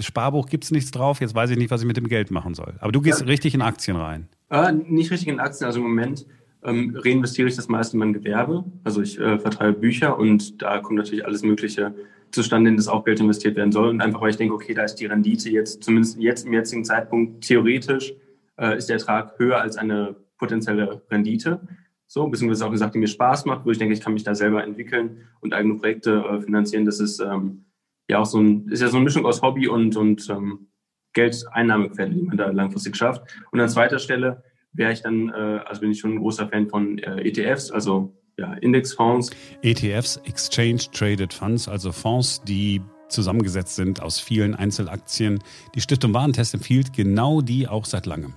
Sparbuch 0.00 0.46
gibt 0.46 0.64
es 0.64 0.70
nichts 0.70 0.90
drauf, 0.90 1.20
jetzt 1.20 1.34
weiß 1.34 1.50
ich 1.50 1.58
nicht, 1.58 1.70
was 1.70 1.82
ich 1.82 1.86
mit 1.86 1.96
dem 1.96 2.08
Geld 2.08 2.30
machen 2.30 2.54
soll. 2.54 2.74
Aber 2.80 2.90
du 2.90 3.02
gehst 3.02 3.20
ja. 3.20 3.26
richtig 3.26 3.54
in 3.54 3.60
Aktien 3.60 3.96
rein. 3.96 4.28
Äh, 4.50 4.72
nicht 4.72 5.10
richtig 5.10 5.28
in 5.28 5.40
Aktien, 5.40 5.66
also 5.66 5.80
im 5.80 5.86
Moment 5.86 6.26
ähm, 6.64 6.96
reinvestiere 6.96 7.48
ich 7.48 7.56
das 7.56 7.68
meiste 7.68 7.94
in 7.94 7.98
mein 8.00 8.12
Gewerbe. 8.12 8.64
Also 8.84 9.02
ich 9.02 9.18
äh, 9.18 9.38
vertreibe 9.38 9.78
Bücher 9.78 10.18
und 10.18 10.62
da 10.62 10.78
kommt 10.78 10.98
natürlich 10.98 11.26
alles 11.26 11.42
Mögliche 11.42 11.94
zustande, 12.30 12.70
in 12.70 12.76
das 12.76 12.88
auch 12.88 13.04
Geld 13.04 13.20
investiert 13.20 13.56
werden 13.56 13.72
soll. 13.72 13.88
Und 13.88 14.00
einfach, 14.00 14.20
weil 14.20 14.30
ich 14.30 14.36
denke, 14.36 14.54
okay, 14.54 14.74
da 14.74 14.84
ist 14.84 14.96
die 14.96 15.06
Rendite 15.06 15.50
jetzt, 15.50 15.82
zumindest 15.84 16.18
jetzt 16.18 16.46
im 16.46 16.52
jetzigen 16.52 16.84
Zeitpunkt, 16.84 17.44
theoretisch 17.44 18.14
äh, 18.56 18.76
ist 18.76 18.88
der 18.88 18.96
Ertrag 18.96 19.38
höher 19.38 19.60
als 19.60 19.76
eine 19.76 20.16
potenzielle 20.38 21.02
Rendite. 21.10 21.60
So, 22.06 22.26
beziehungsweise 22.26 22.66
auch 22.66 22.70
gesagt, 22.70 22.94
die 22.94 22.98
mir 22.98 23.06
Spaß 23.06 23.44
macht, 23.44 23.66
wo 23.66 23.70
ich 23.70 23.78
denke, 23.78 23.92
ich 23.92 24.00
kann 24.00 24.14
mich 24.14 24.24
da 24.24 24.34
selber 24.34 24.64
entwickeln 24.64 25.26
und 25.40 25.52
eigene 25.52 25.74
Projekte 25.74 26.24
äh, 26.24 26.40
finanzieren. 26.40 26.86
Das 26.86 27.00
ist 27.00 27.20
ähm, 27.20 27.66
ja 28.08 28.18
auch 28.18 28.26
so 28.26 28.40
ein, 28.40 28.68
ist 28.68 28.80
ja 28.80 28.88
so 28.88 28.96
eine 28.96 29.04
Mischung 29.04 29.26
aus 29.26 29.42
Hobby 29.42 29.68
und, 29.68 29.94
und 29.96 30.28
ähm, 30.30 30.68
Geldeinnahmequelle, 31.12 32.14
die 32.14 32.22
man 32.22 32.38
da 32.38 32.50
langfristig 32.50 32.96
schafft. 32.96 33.22
Und 33.50 33.60
an 33.60 33.68
zweiter 33.68 33.98
Stelle 33.98 34.42
wäre 34.72 34.92
ich 34.92 35.02
dann, 35.02 35.28
äh, 35.28 35.60
also 35.66 35.82
bin 35.82 35.90
ich 35.90 36.00
schon 36.00 36.14
ein 36.14 36.18
großer 36.18 36.48
Fan 36.48 36.68
von 36.68 36.98
äh, 36.98 37.28
ETFs, 37.28 37.70
also 37.70 38.14
ja, 38.38 38.54
Indexfonds. 38.54 39.30
ETFs, 39.62 40.16
Exchange 40.24 40.84
Traded 40.92 41.34
Funds, 41.34 41.68
also 41.68 41.92
Fonds, 41.92 42.40
die 42.42 42.80
zusammengesetzt 43.08 43.74
sind 43.74 44.00
aus 44.00 44.20
vielen 44.20 44.54
Einzelaktien. 44.54 45.42
Die 45.74 45.80
Stiftung 45.80 46.14
Warentest 46.14 46.54
empfiehlt 46.54 46.92
genau 46.92 47.40
die 47.40 47.68
auch 47.68 47.84
seit 47.84 48.06
langem. 48.06 48.34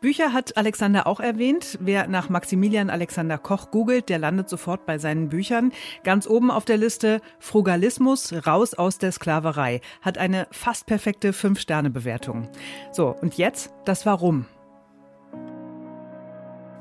Bücher 0.00 0.32
hat 0.32 0.56
Alexander 0.56 1.06
auch 1.06 1.20
erwähnt. 1.20 1.78
Wer 1.80 2.08
nach 2.08 2.28
Maximilian 2.28 2.90
Alexander 2.90 3.38
Koch 3.38 3.70
googelt, 3.70 4.08
der 4.08 4.18
landet 4.18 4.48
sofort 4.48 4.86
bei 4.86 4.98
seinen 4.98 5.28
Büchern. 5.28 5.72
Ganz 6.04 6.26
oben 6.26 6.50
auf 6.50 6.64
der 6.64 6.76
Liste 6.76 7.20
Frugalismus, 7.38 8.32
raus 8.46 8.74
aus 8.74 8.98
der 8.98 9.12
Sklaverei. 9.12 9.80
Hat 10.00 10.18
eine 10.18 10.46
fast 10.50 10.86
perfekte 10.86 11.32
Fünf-Sterne-Bewertung. 11.32 12.48
So, 12.92 13.14
und 13.20 13.38
jetzt 13.38 13.72
das 13.84 14.06
Warum. 14.06 14.46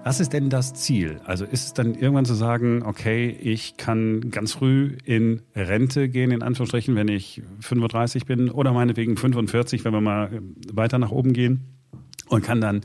Was 0.03 0.21
ist 0.21 0.31
denn 0.31 0.49
das 0.49 0.73
Ziel? 0.73 1.19
Also 1.25 1.43
ist 1.43 1.65
es 1.65 1.73
dann 1.73 1.93
irgendwann 1.93 2.23
zu 2.23 2.33
sagen, 2.33 2.81
okay, 2.85 3.27
ich 3.29 3.75
kann 3.75 4.31
ganz 4.31 4.53
früh 4.53 4.95
in 5.03 5.41
Rente 5.53 6.07
gehen, 6.07 6.31
in 6.31 6.43
Anführungsstrichen, 6.43 6.95
wenn 6.95 7.09
ich 7.09 7.41
35 7.59 8.25
bin 8.25 8.49
oder 8.49 8.71
meinetwegen 8.71 9.17
45, 9.17 9.83
wenn 9.83 9.91
wir 9.91 9.99
mal 9.99 10.41
weiter 10.71 10.97
nach 10.97 11.11
oben 11.11 11.33
gehen 11.33 11.76
und 12.27 12.43
kann 12.43 12.61
dann 12.61 12.81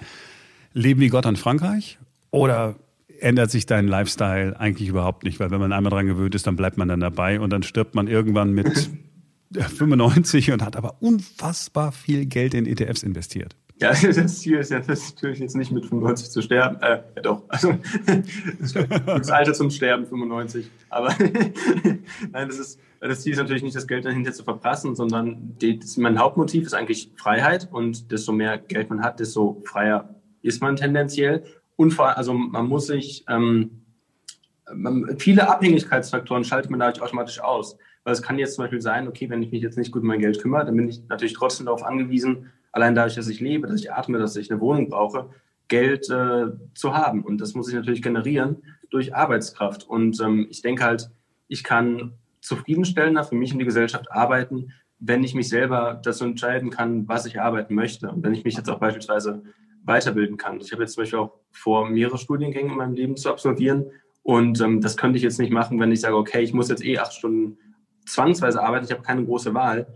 leben 0.72 1.00
wie 1.00 1.08
Gott 1.08 1.26
in 1.26 1.36
Frankreich? 1.36 1.98
Oder 2.30 2.76
ändert 3.20 3.50
sich 3.50 3.66
dein 3.66 3.86
Lifestyle 3.86 4.58
eigentlich 4.58 4.88
überhaupt 4.88 5.24
nicht? 5.24 5.40
Weil 5.40 5.50
wenn 5.50 5.60
man 5.60 5.72
einmal 5.72 5.90
dran 5.90 6.06
gewöhnt 6.06 6.34
ist, 6.34 6.46
dann 6.46 6.56
bleibt 6.56 6.76
man 6.76 6.88
dann 6.88 7.00
dabei 7.00 7.40
und 7.40 7.50
dann 7.50 7.62
stirbt 7.62 7.94
man 7.94 8.08
irgendwann 8.08 8.52
mit 8.52 8.90
95 9.52 10.52
und 10.52 10.62
hat 10.62 10.76
aber 10.76 10.96
unfassbar 11.00 11.92
viel 11.92 12.26
Geld 12.26 12.54
in 12.54 12.66
ETFs 12.66 13.02
investiert. 13.02 13.56
Ja, 13.80 13.92
das 14.02 14.40
Ziel 14.40 14.58
ist 14.58 14.70
ja 14.70 14.78
natürlich 14.78 15.40
jetzt 15.40 15.56
nicht 15.56 15.72
mit 15.72 15.84
95 15.84 16.30
zu 16.30 16.42
sterben. 16.42 16.80
Äh, 16.80 17.02
ja 17.16 17.22
doch, 17.22 17.42
also 17.48 17.74
das 19.06 19.30
Alter 19.30 19.52
zum 19.54 19.70
Sterben 19.70 20.06
95. 20.06 20.70
Aber 20.88 21.14
nein, 21.18 22.48
das 22.48 22.58
ist 22.58 22.80
das 23.08 23.22
Ziel 23.22 23.32
ist 23.32 23.38
natürlich 23.38 23.62
nicht, 23.62 23.76
das 23.76 23.86
Geld 23.86 24.04
dahinter 24.04 24.32
zu 24.32 24.44
verprassen, 24.44 24.94
sondern 24.94 25.56
die, 25.58 25.78
das, 25.78 25.96
mein 25.96 26.18
Hauptmotiv 26.18 26.66
ist 26.66 26.74
eigentlich 26.74 27.10
Freiheit 27.16 27.68
und 27.72 28.10
desto 28.12 28.32
mehr 28.32 28.58
Geld 28.58 28.90
man 28.90 29.02
hat, 29.02 29.20
desto 29.20 29.62
freier 29.64 30.14
ist 30.42 30.62
man 30.62 30.76
tendenziell. 30.76 31.44
Und 31.76 31.92
vor, 31.92 32.16
also 32.16 32.32
man 32.32 32.68
muss 32.68 32.86
sich 32.86 33.24
ähm, 33.28 33.82
man, 34.74 35.18
viele 35.18 35.48
Abhängigkeitsfaktoren 35.48 36.44
schaltet 36.44 36.70
man 36.70 36.80
dadurch 36.80 37.02
automatisch 37.02 37.40
aus. 37.40 37.76
Weil 38.04 38.14
es 38.14 38.22
kann 38.22 38.38
jetzt 38.38 38.54
zum 38.54 38.64
Beispiel 38.64 38.80
sein, 38.80 39.06
okay, 39.06 39.30
wenn 39.30 39.42
ich 39.42 39.52
mich 39.52 39.62
jetzt 39.62 39.78
nicht 39.78 39.92
gut 39.92 40.02
um 40.02 40.08
mein 40.08 40.20
Geld 40.20 40.40
kümmere, 40.40 40.64
dann 40.64 40.76
bin 40.76 40.88
ich 40.88 41.02
natürlich 41.08 41.34
trotzdem 41.34 41.66
darauf 41.66 41.84
angewiesen, 41.84 42.50
allein 42.72 42.94
dadurch, 42.94 43.14
dass 43.14 43.28
ich 43.28 43.40
lebe, 43.40 43.68
dass 43.68 43.80
ich 43.80 43.92
atme, 43.92 44.18
dass 44.18 44.34
ich 44.34 44.50
eine 44.50 44.60
Wohnung 44.60 44.88
brauche, 44.88 45.30
Geld 45.68 46.10
äh, 46.10 46.46
zu 46.74 46.94
haben. 46.94 47.22
Und 47.22 47.40
das 47.40 47.54
muss 47.54 47.68
ich 47.68 47.74
natürlich 47.74 48.02
generieren 48.02 48.62
durch 48.90 49.14
Arbeitskraft. 49.14 49.84
Und 49.88 50.20
ähm, 50.20 50.48
ich 50.50 50.62
denke 50.62 50.84
halt, 50.84 51.10
ich 51.48 51.62
kann 51.62 52.14
zufriedenstellender 52.42 53.24
für 53.24 53.36
mich 53.36 53.52
und 53.52 53.60
die 53.60 53.64
Gesellschaft 53.64 54.12
arbeiten, 54.12 54.72
wenn 54.98 55.24
ich 55.24 55.34
mich 55.34 55.48
selber 55.48 56.00
dazu 56.02 56.24
entscheiden 56.24 56.70
kann, 56.70 57.08
was 57.08 57.24
ich 57.24 57.40
arbeiten 57.40 57.74
möchte. 57.74 58.10
Und 58.10 58.22
wenn 58.22 58.34
ich 58.34 58.44
mich 58.44 58.56
jetzt 58.56 58.68
auch 58.68 58.78
beispielsweise 58.78 59.42
weiterbilden 59.84 60.36
kann. 60.36 60.60
Ich 60.60 60.72
habe 60.72 60.82
jetzt 60.82 60.94
zum 60.94 61.02
Beispiel 61.02 61.18
auch 61.18 61.40
vor, 61.50 61.88
mehrere 61.88 62.18
Studiengänge 62.18 62.70
in 62.70 62.78
meinem 62.78 62.94
Leben 62.94 63.16
zu 63.16 63.30
absolvieren. 63.30 63.86
Und 64.22 64.60
ähm, 64.60 64.80
das 64.80 64.96
könnte 64.96 65.16
ich 65.16 65.24
jetzt 65.24 65.40
nicht 65.40 65.52
machen, 65.52 65.80
wenn 65.80 65.90
ich 65.90 66.00
sage, 66.00 66.16
okay, 66.16 66.42
ich 66.42 66.52
muss 66.52 66.68
jetzt 66.68 66.84
eh 66.84 66.98
acht 66.98 67.12
Stunden 67.12 67.58
zwangsweise 68.06 68.62
arbeiten, 68.62 68.84
ich 68.84 68.92
habe 68.92 69.02
keine 69.02 69.24
große 69.24 69.54
Wahl. 69.54 69.86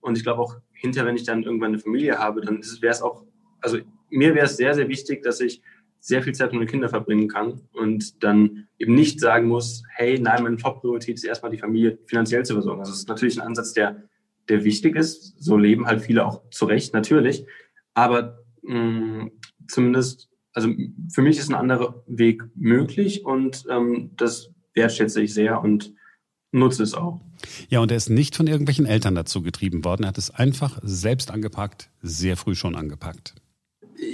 Und 0.00 0.16
ich 0.18 0.24
glaube 0.24 0.42
auch 0.42 0.56
hinterher, 0.72 1.06
wenn 1.06 1.16
ich 1.16 1.24
dann 1.24 1.42
irgendwann 1.42 1.68
eine 1.68 1.78
Familie 1.78 2.18
habe, 2.18 2.40
dann 2.42 2.62
wäre 2.80 2.92
es 2.92 3.02
auch, 3.02 3.24
also 3.60 3.78
mir 4.10 4.34
wäre 4.34 4.46
es 4.46 4.56
sehr, 4.56 4.74
sehr 4.74 4.88
wichtig, 4.88 5.22
dass 5.22 5.40
ich 5.40 5.62
sehr 6.00 6.22
viel 6.22 6.34
Zeit 6.34 6.52
mit 6.52 6.60
meinen 6.60 6.68
Kindern 6.68 6.90
verbringen 6.90 7.28
kann 7.28 7.60
und 7.72 8.22
dann 8.24 8.66
eben 8.78 8.94
nicht 8.94 9.20
sagen 9.20 9.46
muss, 9.46 9.82
hey, 9.94 10.18
nein, 10.18 10.42
meine 10.42 10.56
Top-Priorität 10.56 11.16
ist 11.16 11.24
erstmal 11.24 11.52
die 11.52 11.58
Familie 11.58 11.98
finanziell 12.06 12.44
zu 12.44 12.54
versorgen. 12.54 12.80
Also 12.80 12.92
das 12.92 13.00
ist 13.00 13.08
natürlich 13.08 13.40
ein 13.40 13.46
Ansatz, 13.46 13.74
der, 13.74 14.02
der 14.48 14.64
wichtig 14.64 14.96
ist. 14.96 15.34
So 15.38 15.56
leben 15.56 15.86
halt 15.86 16.00
viele 16.02 16.26
auch 16.26 16.42
zu 16.50 16.64
Recht, 16.64 16.94
natürlich. 16.94 17.44
Aber 17.94 18.42
mh, 18.62 18.78
mm, 18.78 19.30
zumindest, 19.68 20.30
also 20.52 20.70
für 21.12 21.22
mich 21.22 21.38
ist 21.38 21.50
ein 21.50 21.54
anderer 21.54 22.02
Weg 22.06 22.42
möglich 22.54 23.24
und 23.24 23.64
ähm, 23.70 24.10
das 24.16 24.50
wertschätze 24.74 25.20
ich 25.20 25.34
sehr 25.34 25.60
und 25.62 25.94
nutze 26.52 26.82
es 26.82 26.94
auch. 26.94 27.20
Ja, 27.68 27.80
und 27.80 27.90
er 27.90 27.96
ist 27.96 28.10
nicht 28.10 28.36
von 28.36 28.46
irgendwelchen 28.46 28.86
Eltern 28.86 29.14
dazu 29.14 29.42
getrieben 29.42 29.84
worden. 29.84 30.04
Er 30.04 30.08
hat 30.08 30.18
es 30.18 30.30
einfach 30.30 30.78
selbst 30.82 31.30
angepackt, 31.30 31.90
sehr 32.02 32.36
früh 32.36 32.54
schon 32.54 32.74
angepackt. 32.74 33.34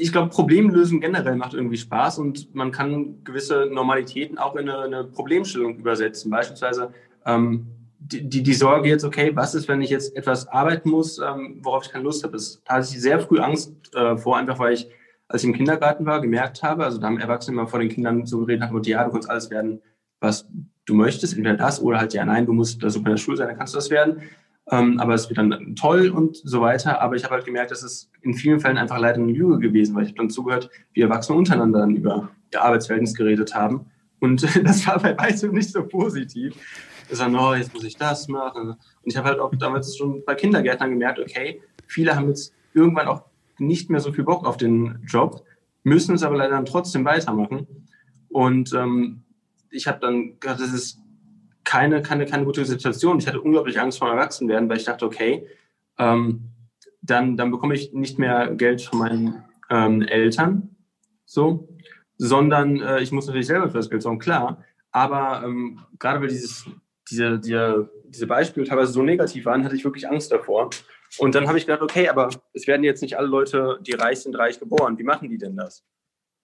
Ich 0.01 0.13
glaube, 0.13 0.31
Problemlösen 0.31 1.01
generell 1.01 1.37
macht 1.37 1.55
irgendwie 1.55 1.77
Spaß 1.77 2.19
und 2.19 2.55
man 2.55 2.71
kann 2.71 3.25
gewisse 3.25 3.67
Normalitäten 3.71 4.39
auch 4.39 4.57
in 4.57 4.69
eine, 4.69 4.81
eine 4.81 5.05
Problemstellung 5.05 5.79
übersetzen. 5.79 6.31
Beispielsweise 6.31 6.93
ähm, 7.25 7.67
die, 7.99 8.29
die, 8.29 8.43
die, 8.43 8.55
Sorge 8.55 8.89
jetzt, 8.89 9.05
okay, 9.05 9.33
was 9.35 9.55
ist, 9.55 9.69
wenn 9.69 9.81
ich 9.81 9.91
jetzt 9.91 10.15
etwas 10.17 10.47
arbeiten 10.49 10.91
muss, 10.91 11.19
ähm, 11.19 11.59
worauf 11.63 11.85
ich 11.85 11.93
keine 11.93 12.05
Lust 12.05 12.23
habe. 12.25 12.37
da 12.65 12.75
hatte 12.75 12.87
ich 12.91 13.01
sehr 13.01 13.21
früh 13.21 13.41
Angst 13.41 13.73
äh, 13.95 14.17
vor, 14.17 14.37
einfach 14.37 14.59
weil 14.59 14.75
ich, 14.75 14.89
als 15.29 15.43
ich 15.43 15.49
im 15.49 15.57
Kindergarten 15.57 16.07
war, 16.07 16.21
gemerkt 16.21 16.63
habe, 16.63 16.85
also 16.85 16.99
da 16.99 17.07
haben 17.07 17.19
Erwachsene 17.19 17.57
immer 17.57 17.67
vor 17.67 17.81
den 17.81 17.89
Kindern 17.89 18.27
so 18.27 18.41
geredet, 18.41 18.61
nach 18.61 18.85
ja, 18.85 19.05
du 19.05 19.11
kannst 19.11 19.29
alles 19.29 19.51
werden, 19.51 19.81
was 20.21 20.47
du 20.85 20.95
möchtest, 20.95 21.37
entweder 21.37 21.57
das 21.57 21.83
oder 21.83 21.99
halt 21.99 22.15
ja, 22.15 22.25
nein, 22.25 22.47
du 22.47 22.53
musst 22.53 22.81
super 22.81 23.09
in 23.09 23.17
der 23.17 23.17
Schule 23.17 23.37
sein, 23.37 23.49
dann 23.49 23.59
kannst 23.59 23.75
du 23.75 23.79
das 23.79 23.91
werden. 23.91 24.23
Ähm, 24.71 24.99
aber 24.99 25.15
es 25.15 25.29
wird 25.29 25.39
dann 25.39 25.77
toll 25.77 26.11
und 26.11 26.37
so 26.37 26.61
weiter. 26.61 27.01
Aber 27.01 27.15
ich 27.15 27.25
habe 27.25 27.35
halt 27.35 27.45
gemerkt, 27.45 27.71
dass 27.71 27.83
es 27.83 28.11
in 28.23 28.35
vielen 28.35 28.61
Fällen 28.61 28.79
einfach 28.79 28.99
leider 28.99 29.19
eine 29.19 29.33
Lüge 29.33 29.59
gewesen, 29.59 29.95
weil 29.95 30.03
ich 30.03 30.11
habe 30.11 30.19
dann 30.19 30.31
zugehört, 30.31 30.71
wie 30.93 31.03
Erwachsene 31.03 31.39
untereinander 31.39 31.81
dann 31.81 31.95
über 31.95 32.31
ihr 32.53 32.63
Arbeitsverhältnis 32.63 33.15
geredet 33.15 33.55
haben. 33.55 33.87
Und 34.19 34.43
das 34.65 34.87
war 34.87 34.99
bei 34.99 35.17
weitem 35.17 35.53
nicht 35.53 35.71
so 35.71 35.85
positiv. 35.85 36.55
Ich 37.09 37.17
sage, 37.17 37.37
oh, 37.39 37.55
jetzt 37.55 37.73
muss 37.73 37.85
ich 37.85 37.97
das 37.97 38.27
machen. 38.27 38.71
Und 38.71 38.79
ich 39.05 39.17
habe 39.17 39.29
halt 39.29 39.39
auch 39.39 39.55
damals 39.55 39.97
schon 39.97 40.25
bei 40.25 40.35
Kindergärtnern 40.35 40.91
gemerkt, 40.91 41.21
okay, 41.21 41.63
viele 41.87 42.17
haben 42.17 42.29
jetzt 42.29 42.53
irgendwann 42.75 43.07
auch 43.07 43.23
nicht 43.59 43.89
mehr 43.91 44.01
so 44.01 44.13
viel 44.13 44.25
Bock 44.25 44.45
auf 44.45 44.57
den 44.57 44.99
Job, 45.07 45.45
müssen 45.85 46.15
es 46.17 46.25
aber 46.25 46.37
leider 46.37 46.57
dann 46.57 46.67
trotzdem 46.67 47.05
weitermachen. 47.05 47.67
Und 48.29 48.73
ähm, 48.75 49.23
ich 49.71 49.87
habe 49.87 50.01
dann 50.01 50.39
gedacht, 50.41 50.61
das 50.61 50.73
ist 50.73 51.01
keine, 51.67 52.01
keine, 52.01 52.25
keine 52.25 52.45
gute 52.45 52.65
Situation. 52.65 53.19
Ich 53.19 53.27
hatte 53.27 53.41
unglaublich 53.41 53.79
Angst 53.79 53.99
vor 53.99 54.09
Erwachsenwerden, 54.09 54.69
weil 54.69 54.79
ich 54.79 54.85
dachte, 54.85 55.05
okay, 55.05 55.47
ähm, 55.99 56.53
dann, 57.03 57.37
dann 57.37 57.51
bekomme 57.51 57.75
ich 57.75 57.93
nicht 57.93 58.19
mehr 58.19 58.55
Geld 58.55 58.83
von 58.83 59.01
meinen 59.01 59.45
ähm, 59.69 60.03
Eltern, 60.03 60.77
so, 61.25 61.69
sondern 62.17 62.81
äh, 62.81 63.01
ich 63.01 63.11
muss 63.13 63.27
natürlich 63.27 63.49
selber 63.49 63.69
für 63.69 63.79
das 63.79 63.91
Geld 63.91 64.03
sorgen, 64.03 64.21
klar. 64.21 64.65
Aber 64.93 65.43
ähm, 65.45 65.81
gerade 65.99 66.21
weil 66.21 66.29
dieses, 66.29 66.67
diese, 67.11 67.39
diese, 67.41 67.91
diese 68.07 68.29
Beispiele 68.29 68.67
teilweise 68.67 68.93
so 68.93 69.03
negativ 69.03 69.45
waren, 69.45 69.65
hatte 69.65 69.77
ich 69.77 69.85
wirklich 69.85 70.09
Angst 70.09 70.31
davor. 70.31 70.71
Und 71.19 71.35
dann 71.35 71.49
habe 71.49 71.59
ich 71.59 71.67
gedacht, 71.67 71.83
okay, 71.83 72.09
aber 72.09 72.31
es 72.53 72.67
werden 72.69 72.85
jetzt 72.85 73.03
nicht 73.03 73.19
alle 73.19 73.27
Leute, 73.27 73.79
die 73.83 73.93
reich 73.93 74.21
sind, 74.21 74.39
reich 74.39 74.61
geboren. 74.61 74.99
Wie 74.99 75.05
machen 75.05 75.29
die 75.29 75.39
denn 75.39 75.57
das? 75.57 75.85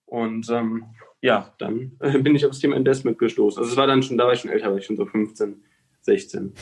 Und 0.04 0.50
ähm, 0.50 0.84
ja, 1.22 1.54
dann 1.58 1.92
äh, 2.00 2.18
bin 2.22 2.34
ich 2.34 2.44
aufs 2.44 2.58
Thema 2.58 2.76
Investment 2.76 3.18
gestoßen. 3.18 3.58
Also 3.58 3.70
es 3.72 3.76
war 3.78 3.86
dann 3.86 4.02
schon, 4.02 4.18
da 4.18 4.26
war 4.26 4.34
ich 4.34 4.40
schon 4.40 4.50
älter, 4.50 4.70
war 4.70 4.76
ich 4.76 4.84
schon 4.84 4.96
so 4.96 5.06
15, 5.06 5.54
16. 6.02 6.52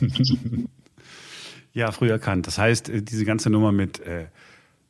ja, 1.72 1.90
früh 1.90 2.10
erkannt. 2.10 2.46
Das 2.46 2.58
heißt, 2.58 2.90
äh, 2.90 3.02
diese 3.02 3.24
ganze 3.24 3.50
Nummer 3.50 3.72
mit 3.72 4.00
äh, 4.00 4.26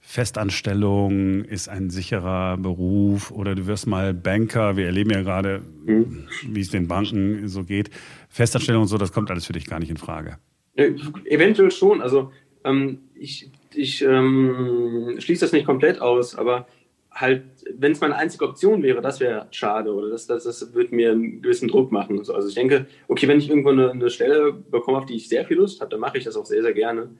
Festanstellung 0.00 1.45
ist 1.45 1.69
ein 1.69 1.88
sicherer 1.88 2.59
Beruf 2.59 3.31
oder 3.31 3.55
du 3.55 3.67
wirst 3.69 3.87
mal 3.87 4.12
Banker. 4.12 4.76
Wir 4.76 4.87
erleben 4.87 5.11
ja 5.11 5.23
gerade, 5.23 5.62
mhm. 5.87 6.26
wie 6.49 6.61
es 6.61 6.71
den 6.71 6.88
Banken 6.88 7.47
so 7.47 7.62
geht. 7.62 7.91
Festanstellung 8.29 8.83
und 8.83 8.88
so, 8.88 8.99
das 8.99 9.12
kommt 9.12 9.31
alles 9.31 9.47
für 9.47 9.52
dich 9.52 9.67
gar 9.67 9.79
nicht 9.79 9.91
in 9.91 9.97
Frage. 9.97 10.38
Äh, 10.75 10.95
eventuell 11.26 11.71
schon. 11.71 12.02
Also 12.02 12.33
ähm, 12.64 12.99
ich, 13.14 13.52
ich 13.73 14.02
ähm, 14.02 15.14
schließe 15.19 15.45
das 15.45 15.52
nicht 15.52 15.64
komplett 15.64 16.00
aus, 16.00 16.35
aber 16.35 16.67
halt, 17.14 17.45
wenn 17.75 17.92
es 17.92 18.00
meine 18.00 18.16
einzige 18.16 18.45
Option 18.45 18.83
wäre, 18.83 19.00
das 19.00 19.21
wäre 19.21 19.49
schade 19.50 19.92
oder 19.92 20.09
das, 20.09 20.26
das, 20.26 20.45
das 20.45 20.75
würde 20.75 20.95
mir 20.95 21.12
einen 21.12 21.42
gewissen 21.42 21.69
Druck 21.69 21.92
machen. 21.92 22.19
Also 22.19 22.49
ich 22.49 22.54
denke, 22.54 22.87
okay, 23.09 23.28
wenn 23.28 23.38
ich 23.38 23.49
irgendwo 23.49 23.71
eine, 23.71 23.90
eine 23.90 24.11
Stelle 24.11 24.52
bekomme, 24.52 24.99
auf 24.99 25.07
die 25.07 25.16
ich 25.16 25.28
sehr 25.28 25.45
viel 25.45 25.59
Lust 25.59 25.81
habe, 25.81 25.90
dann 25.90 26.00
mache 26.00 26.19
ich 26.19 26.25
das 26.25 26.37
auch 26.37 26.47
sehr, 26.47 26.62
sehr 26.62 26.73
gerne. 26.73 27.14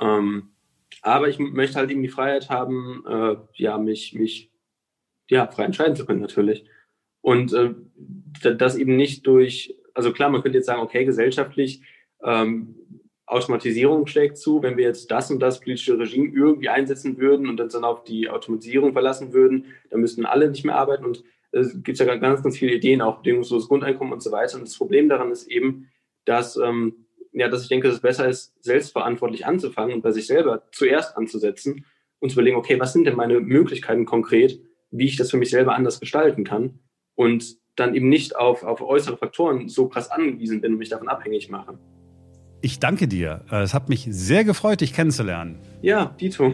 Ähm, 0.00 0.50
aber 1.02 1.28
ich 1.28 1.38
möchte 1.38 1.78
halt 1.78 1.90
eben 1.90 2.02
die 2.02 2.08
Freiheit 2.08 2.50
haben, 2.50 3.04
äh, 3.06 3.36
ja, 3.54 3.78
mich, 3.78 4.14
mich 4.14 4.50
ja, 5.28 5.46
frei 5.46 5.64
entscheiden 5.64 5.96
zu 5.96 6.06
können 6.06 6.20
natürlich. 6.20 6.64
Und 7.20 7.52
äh, 7.52 7.74
das 8.56 8.76
eben 8.76 8.96
nicht 8.96 9.26
durch, 9.26 9.74
also 9.94 10.12
klar, 10.12 10.30
man 10.30 10.42
könnte 10.42 10.58
jetzt 10.58 10.66
sagen, 10.66 10.82
okay, 10.82 11.04
gesellschaftlich 11.04 11.82
ähm, 12.22 12.76
Automatisierung 13.26 14.06
schlägt 14.06 14.36
zu. 14.36 14.62
Wenn 14.62 14.76
wir 14.76 14.84
jetzt 14.84 15.10
das 15.10 15.30
und 15.30 15.40
das 15.40 15.60
politische 15.60 15.98
Regime 15.98 16.32
irgendwie 16.34 16.68
einsetzen 16.68 17.18
würden 17.18 17.48
und 17.48 17.56
dann 17.56 17.84
auf 17.84 18.04
die 18.04 18.28
Automatisierung 18.28 18.92
verlassen 18.92 19.32
würden, 19.32 19.66
dann 19.90 20.00
müssten 20.00 20.26
alle 20.26 20.50
nicht 20.50 20.64
mehr 20.64 20.76
arbeiten. 20.76 21.04
Und 21.04 21.24
es 21.52 21.82
gibt 21.82 21.98
ja 21.98 22.16
ganz, 22.16 22.42
ganz 22.42 22.58
viele 22.58 22.74
Ideen, 22.74 23.00
auch 23.00 23.18
bedingungsloses 23.18 23.68
Grundeinkommen 23.68 24.12
und 24.12 24.22
so 24.22 24.32
weiter. 24.32 24.56
Und 24.56 24.66
das 24.66 24.76
Problem 24.76 25.08
daran 25.08 25.30
ist 25.30 25.46
eben, 25.46 25.90
dass, 26.24 26.56
ähm, 26.56 27.06
ja, 27.32 27.48
dass 27.48 27.62
ich 27.62 27.68
denke, 27.68 27.88
dass 27.88 27.96
es 27.96 28.02
besser 28.02 28.28
ist, 28.28 28.54
selbstverantwortlich 28.62 29.46
anzufangen 29.46 29.94
und 29.94 30.02
bei 30.02 30.12
sich 30.12 30.26
selber 30.26 30.64
zuerst 30.72 31.16
anzusetzen 31.16 31.86
und 32.20 32.30
zu 32.30 32.34
überlegen, 32.34 32.56
okay, 32.56 32.78
was 32.78 32.92
sind 32.92 33.04
denn 33.04 33.16
meine 33.16 33.40
Möglichkeiten 33.40 34.04
konkret, 34.04 34.60
wie 34.90 35.06
ich 35.06 35.16
das 35.16 35.30
für 35.30 35.36
mich 35.36 35.50
selber 35.50 35.74
anders 35.74 36.00
gestalten 36.00 36.44
kann 36.44 36.78
und 37.14 37.56
dann 37.76 37.94
eben 37.94 38.08
nicht 38.08 38.36
auf, 38.36 38.62
auf 38.62 38.80
äußere 38.80 39.16
Faktoren 39.16 39.68
so 39.68 39.88
krass 39.88 40.10
angewiesen 40.10 40.60
bin 40.60 40.72
und 40.72 40.78
mich 40.78 40.90
davon 40.90 41.08
abhängig 41.08 41.50
mache. 41.50 41.78
Ich 42.64 42.80
danke 42.80 43.06
dir. 43.06 43.42
Es 43.50 43.74
hat 43.74 43.90
mich 43.90 44.08
sehr 44.08 44.42
gefreut, 44.42 44.80
dich 44.80 44.94
kennenzulernen. 44.94 45.58
Ja, 45.82 46.14
Dito. 46.18 46.50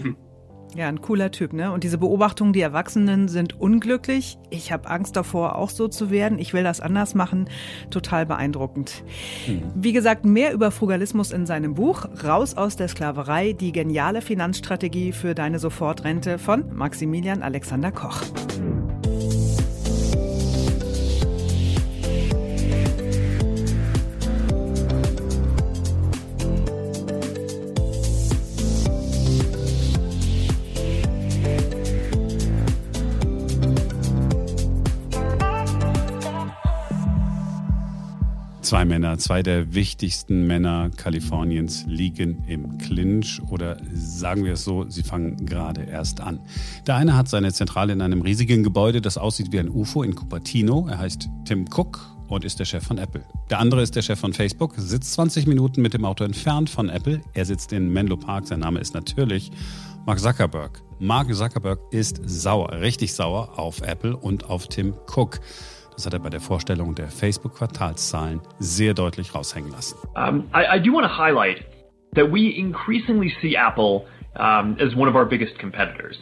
Ja, 0.75 0.89
ein 0.89 1.01
cooler 1.01 1.31
Typ, 1.31 1.53
ne? 1.53 1.71
Und 1.71 1.85
diese 1.85 1.99
Beobachtung, 1.99 2.53
die 2.53 2.61
Erwachsenen 2.61 3.29
sind 3.29 3.61
unglücklich. 3.61 4.37
Ich 4.51 4.73
habe 4.73 4.91
Angst 4.91 5.15
davor, 5.15 5.55
auch 5.55 5.71
so 5.71 5.87
zu 5.87 6.11
werden. 6.11 6.41
Ich 6.41 6.53
will 6.53 6.65
das 6.65 6.81
anders 6.81 7.15
machen. 7.15 7.49
Total 7.91 8.27
beeindruckend. 8.27 9.05
Hm. 9.47 9.63
Wie 9.77 9.93
gesagt, 9.93 10.25
mehr 10.25 10.53
über 10.53 10.73
Frugalismus 10.73 11.31
in 11.31 11.47
seinem 11.47 11.75
Buch 11.75 12.07
Raus 12.25 12.57
aus 12.57 12.75
der 12.75 12.89
Sklaverei, 12.89 13.53
die 13.53 13.71
geniale 13.71 14.21
Finanzstrategie 14.21 15.13
für 15.13 15.37
deine 15.37 15.61
Sofortrente 15.61 16.39
von 16.39 16.75
Maximilian 16.75 17.45
Alexander 17.45 17.93
Koch. 17.93 18.21
Zwei 38.71 38.85
Männer, 38.85 39.19
zwei 39.19 39.43
der 39.43 39.75
wichtigsten 39.75 40.47
Männer 40.47 40.91
Kaliforniens 40.97 41.87
liegen 41.89 42.45
im 42.47 42.79
Clinch 42.79 43.43
oder 43.51 43.79
sagen 43.93 44.45
wir 44.45 44.53
es 44.53 44.63
so, 44.63 44.89
sie 44.89 45.03
fangen 45.03 45.45
gerade 45.45 45.83
erst 45.83 46.21
an. 46.21 46.39
Der 46.87 46.95
eine 46.95 47.17
hat 47.17 47.29
seine 47.29 47.53
Zentrale 47.53 47.93
in 47.93 48.01
einem 48.01 48.23
riesigen 48.23 48.63
Gebäude, 48.63 49.01
das 49.01 49.19
aussieht 49.19 49.51
wie 49.51 49.59
ein 49.59 49.69
UFO 49.69 50.05
in 50.05 50.15
Cupertino. 50.15 50.87
Er 50.89 50.99
heißt 50.99 51.29
Tim 51.47 51.65
Cook 51.69 52.17
und 52.29 52.45
ist 52.45 52.61
der 52.61 52.65
Chef 52.65 52.85
von 52.85 52.99
Apple. 52.99 53.25
Der 53.51 53.59
andere 53.59 53.83
ist 53.83 53.97
der 53.97 54.03
Chef 54.03 54.21
von 54.21 54.33
Facebook, 54.33 54.75
sitzt 54.77 55.15
20 55.15 55.49
Minuten 55.49 55.83
mit 55.83 55.93
dem 55.93 56.05
Auto 56.05 56.23
entfernt 56.23 56.71
von 56.71 56.91
Apple. 56.91 57.23
Er 57.35 57.47
sitzt 57.47 57.73
in 57.73 57.93
Menlo 57.93 58.17
Park, 58.17 58.47
sein 58.47 58.61
Name 58.61 58.79
ist 58.79 58.95
natürlich 58.95 59.51
Mark 60.07 60.21
Zuckerberg. 60.21 60.81
Mark 61.01 61.35
Zuckerberg 61.35 61.81
ist 61.91 62.21
sauer, 62.25 62.71
richtig 62.71 63.15
sauer 63.15 63.59
auf 63.59 63.81
Apple 63.81 64.17
und 64.17 64.49
auf 64.49 64.69
Tim 64.69 64.95
Cook. 65.13 65.41
Das 66.01 66.07
hat 66.07 66.15
er 66.15 66.21
bei 66.21 66.31
der 66.31 66.41
Vorstellung 66.41 66.95
der 66.95 67.09
Facebook-Quartalszahlen 67.09 68.41
sehr 68.59 68.95
deutlich 68.95 69.35
raushängen 69.35 69.71
lassen. 69.71 69.99
Um, 70.17 70.49
I, 70.55 70.77
I 70.77 70.79
do 70.79 70.95
want 70.95 71.05
to 71.05 71.13
highlight 71.13 71.63
that 72.15 72.33
we 72.33 72.57
increasingly 72.57 73.31
see 73.43 73.55
Apple 73.55 74.07
um, 74.35 74.79
as 74.81 74.97
one 74.97 75.11
of 75.11 75.15
our 75.15 75.27
biggest 75.27 75.59
competitors. 75.59 76.17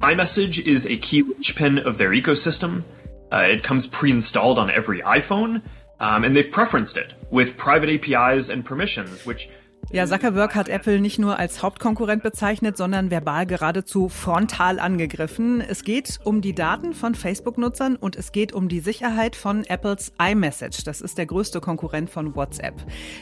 iMessage 0.00 0.60
is 0.64 0.84
a 0.84 0.96
key 0.98 1.24
linchpin 1.24 1.78
of 1.84 1.98
their 1.98 2.10
ecosystem. 2.10 2.84
Uh, 3.32 3.38
it 3.50 3.64
comes 3.64 3.84
pre-installed 3.98 4.60
on 4.60 4.70
every 4.70 5.02
iPhone, 5.02 5.60
um, 5.98 6.22
and 6.22 6.36
they've 6.36 6.52
preferenced 6.54 6.96
it 6.96 7.12
with 7.32 7.48
private 7.56 7.90
APIs 7.90 8.48
and 8.48 8.64
permissions, 8.64 9.26
which 9.26 9.48
Ja, 9.92 10.06
Zuckerberg 10.06 10.54
hat 10.54 10.68
Apple 10.68 11.00
nicht 11.00 11.18
nur 11.18 11.40
als 11.40 11.64
Hauptkonkurrent 11.64 12.22
bezeichnet, 12.22 12.76
sondern 12.76 13.10
verbal 13.10 13.44
geradezu 13.44 14.08
frontal 14.08 14.78
angegriffen. 14.78 15.60
Es 15.60 15.82
geht 15.82 16.20
um 16.22 16.40
die 16.40 16.54
Daten 16.54 16.94
von 16.94 17.16
Facebook-Nutzern 17.16 17.96
und 17.96 18.14
es 18.14 18.30
geht 18.30 18.52
um 18.52 18.68
die 18.68 18.78
Sicherheit 18.78 19.34
von 19.34 19.64
Apples 19.64 20.12
iMessage. 20.22 20.84
Das 20.84 21.00
ist 21.00 21.18
der 21.18 21.26
größte 21.26 21.60
Konkurrent 21.60 22.08
von 22.08 22.36
WhatsApp. 22.36 22.74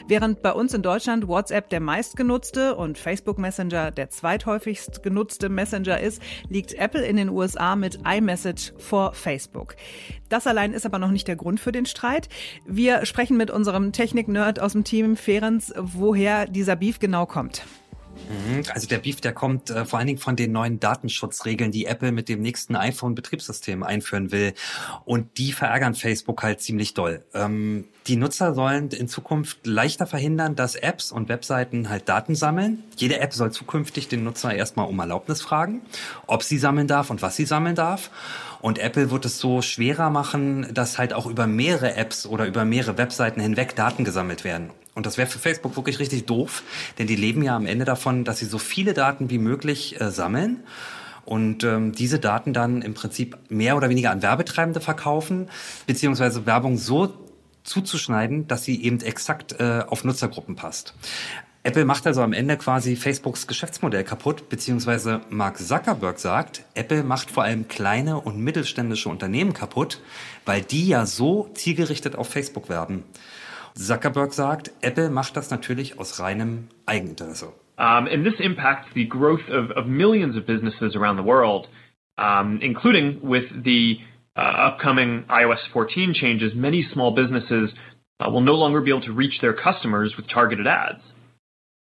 Während 0.07 0.43
bei 0.43 0.51
uns 0.51 0.75
in 0.75 0.83
Deutschland 0.83 1.27
WhatsApp 1.27 1.71
der 1.71 1.79
meistgenutzte 1.79 2.75
und 2.75 2.99
Facebook 2.99 3.39
Messenger 3.39 3.89
der 3.89 4.11
zweithäufigst 4.11 5.01
genutzte 5.01 5.49
Messenger 5.49 5.99
ist, 5.99 6.21
liegt 6.49 6.75
Apple 6.75 7.03
in 7.03 7.17
den 7.17 7.29
USA 7.29 7.75
mit 7.75 7.97
iMessage 8.05 8.73
vor 8.77 9.13
Facebook. 9.13 9.75
Das 10.29 10.45
allein 10.45 10.73
ist 10.73 10.85
aber 10.85 10.99
noch 10.99 11.09
nicht 11.09 11.27
der 11.27 11.35
Grund 11.35 11.59
für 11.59 11.71
den 11.71 11.87
Streit. 11.87 12.29
Wir 12.67 13.07
sprechen 13.07 13.37
mit 13.37 13.49
unserem 13.49 13.91
Technik-Nerd 13.91 14.59
aus 14.59 14.73
dem 14.73 14.83
Team 14.83 15.15
Ferenz, 15.15 15.73
woher 15.75 16.45
dieser 16.59 16.75
Beef 16.75 16.99
genau 16.99 17.25
kommt. 17.25 17.63
Mhm. 18.27 18.63
Also 18.73 18.85
der 18.87 18.97
Beef, 18.97 19.21
der 19.21 19.33
kommt 19.33 19.69
äh, 19.69 19.85
vor 19.85 19.97
allen 19.97 20.07
Dingen 20.07 20.19
von 20.19 20.35
den 20.35 20.51
neuen 20.51 20.79
Datenschutzregeln, 20.79 21.71
die 21.71 21.85
Apple 21.85 22.11
mit 22.11 22.27
dem 22.27 22.41
nächsten 22.41 22.75
iPhone-Betriebssystem 22.75 23.81
einführen 23.81 24.31
will. 24.31 24.53
Und 25.05 25.37
die 25.37 25.53
verärgern 25.53 25.95
Facebook 25.95 26.43
halt 26.43 26.61
ziemlich 26.61 26.93
doll. 26.93 27.23
Ähm, 27.33 27.85
die 28.07 28.17
Nutzer 28.17 28.53
sollen 28.53 28.89
in 28.89 29.07
Zukunft 29.07 29.65
leichter 29.65 30.05
verhindern, 30.05 30.55
dass 30.55 30.75
Apps 30.75 31.11
und 31.11 31.29
Webseiten 31.29 31.89
halt 31.89 32.09
Daten 32.09 32.35
sammeln. 32.35 32.83
Jede 32.97 33.19
App 33.19 33.33
soll 33.33 33.51
zukünftig 33.51 34.09
den 34.09 34.23
Nutzer 34.23 34.53
erstmal 34.53 34.87
um 34.87 34.99
Erlaubnis 34.99 35.41
fragen, 35.41 35.81
ob 36.27 36.43
sie 36.43 36.57
sammeln 36.57 36.87
darf 36.87 37.09
und 37.09 37.21
was 37.21 37.35
sie 37.37 37.45
sammeln 37.45 37.75
darf. 37.75 38.11
Und 38.61 38.79
Apple 38.79 39.09
wird 39.11 39.25
es 39.25 39.39
so 39.39 39.61
schwerer 39.61 40.09
machen, 40.09 40.73
dass 40.73 40.97
halt 40.97 41.13
auch 41.13 41.25
über 41.25 41.47
mehrere 41.47 41.95
Apps 41.95 42.25
oder 42.25 42.45
über 42.45 42.65
mehrere 42.65 42.97
Webseiten 42.97 43.39
hinweg 43.39 43.75
Daten 43.75 44.03
gesammelt 44.03 44.43
werden. 44.43 44.71
Und 44.99 45.05
das 45.05 45.17
wäre 45.17 45.29
für 45.29 45.39
Facebook 45.39 45.77
wirklich 45.77 45.97
richtig 45.99 46.25
doof, 46.25 46.61
denn 46.97 47.07
die 47.07 47.15
leben 47.15 47.41
ja 47.41 47.55
am 47.55 47.65
Ende 47.65 47.85
davon, 47.85 48.25
dass 48.25 48.39
sie 48.39 48.45
so 48.45 48.57
viele 48.57 48.93
Daten 48.93 49.29
wie 49.29 49.37
möglich 49.37 50.01
äh, 50.01 50.11
sammeln 50.11 50.61
und 51.23 51.63
ähm, 51.63 51.93
diese 51.93 52.19
Daten 52.19 52.51
dann 52.51 52.81
im 52.81 52.95
Prinzip 52.95 53.37
mehr 53.47 53.77
oder 53.77 53.87
weniger 53.87 54.11
an 54.11 54.21
Werbetreibende 54.21 54.81
verkaufen, 54.81 55.47
beziehungsweise 55.87 56.45
Werbung 56.45 56.77
so 56.77 57.13
zuzuschneiden, 57.63 58.49
dass 58.49 58.65
sie 58.65 58.83
eben 58.83 58.99
exakt 58.99 59.55
äh, 59.61 59.85
auf 59.87 60.03
Nutzergruppen 60.03 60.57
passt. 60.57 60.95
Apple 61.63 61.85
macht 61.85 62.05
also 62.05 62.21
am 62.21 62.33
Ende 62.33 62.57
quasi 62.57 62.97
Facebooks 62.97 63.47
Geschäftsmodell 63.47 64.03
kaputt, 64.03 64.49
beziehungsweise 64.49 65.21
Mark 65.29 65.59
Zuckerberg 65.59 66.19
sagt, 66.19 66.65
Apple 66.73 67.03
macht 67.03 67.31
vor 67.31 67.43
allem 67.43 67.69
kleine 67.69 68.19
und 68.19 68.37
mittelständische 68.37 69.07
Unternehmen 69.07 69.53
kaputt, 69.53 70.01
weil 70.43 70.61
die 70.61 70.89
ja 70.89 71.05
so 71.05 71.49
zielgerichtet 71.53 72.17
auf 72.17 72.27
Facebook 72.27 72.67
werben. 72.67 73.05
Zuckerberg 73.79 74.33
sagt, 74.33 74.71
Apple 74.81 75.09
macht 75.09 75.37
das 75.37 75.51
natürlich 75.51 75.97
aus 75.99 76.19
reinem 76.19 76.67
Eigeninteresse. 76.85 77.53
Um, 77.77 78.07
and 78.07 78.25
this 78.25 78.37
impacts 78.39 78.93
the 78.93 79.05
growth 79.05 79.47
of, 79.49 79.71
of 79.71 79.87
millions 79.87 80.35
of 80.35 80.45
businesses 80.45 80.97
around 80.97 81.15
the 81.15 81.23
world, 81.23 81.67
um, 82.17 82.59
including 82.61 83.21
with 83.21 83.45
the 83.63 83.99
uh, 84.35 84.41
upcoming 84.41 85.23
iOS 85.29 85.59
14 85.71 86.13
changes, 86.13 86.53
many 86.53 86.85
small 86.91 87.11
businesses 87.11 87.71
uh, 88.19 88.29
will 88.29 88.41
no 88.41 88.55
longer 88.55 88.81
be 88.81 88.91
able 88.91 89.01
to 89.01 89.13
reach 89.13 89.39
their 89.39 89.53
customers 89.53 90.13
with 90.17 90.27
targeted 90.27 90.67
ads. 90.67 91.01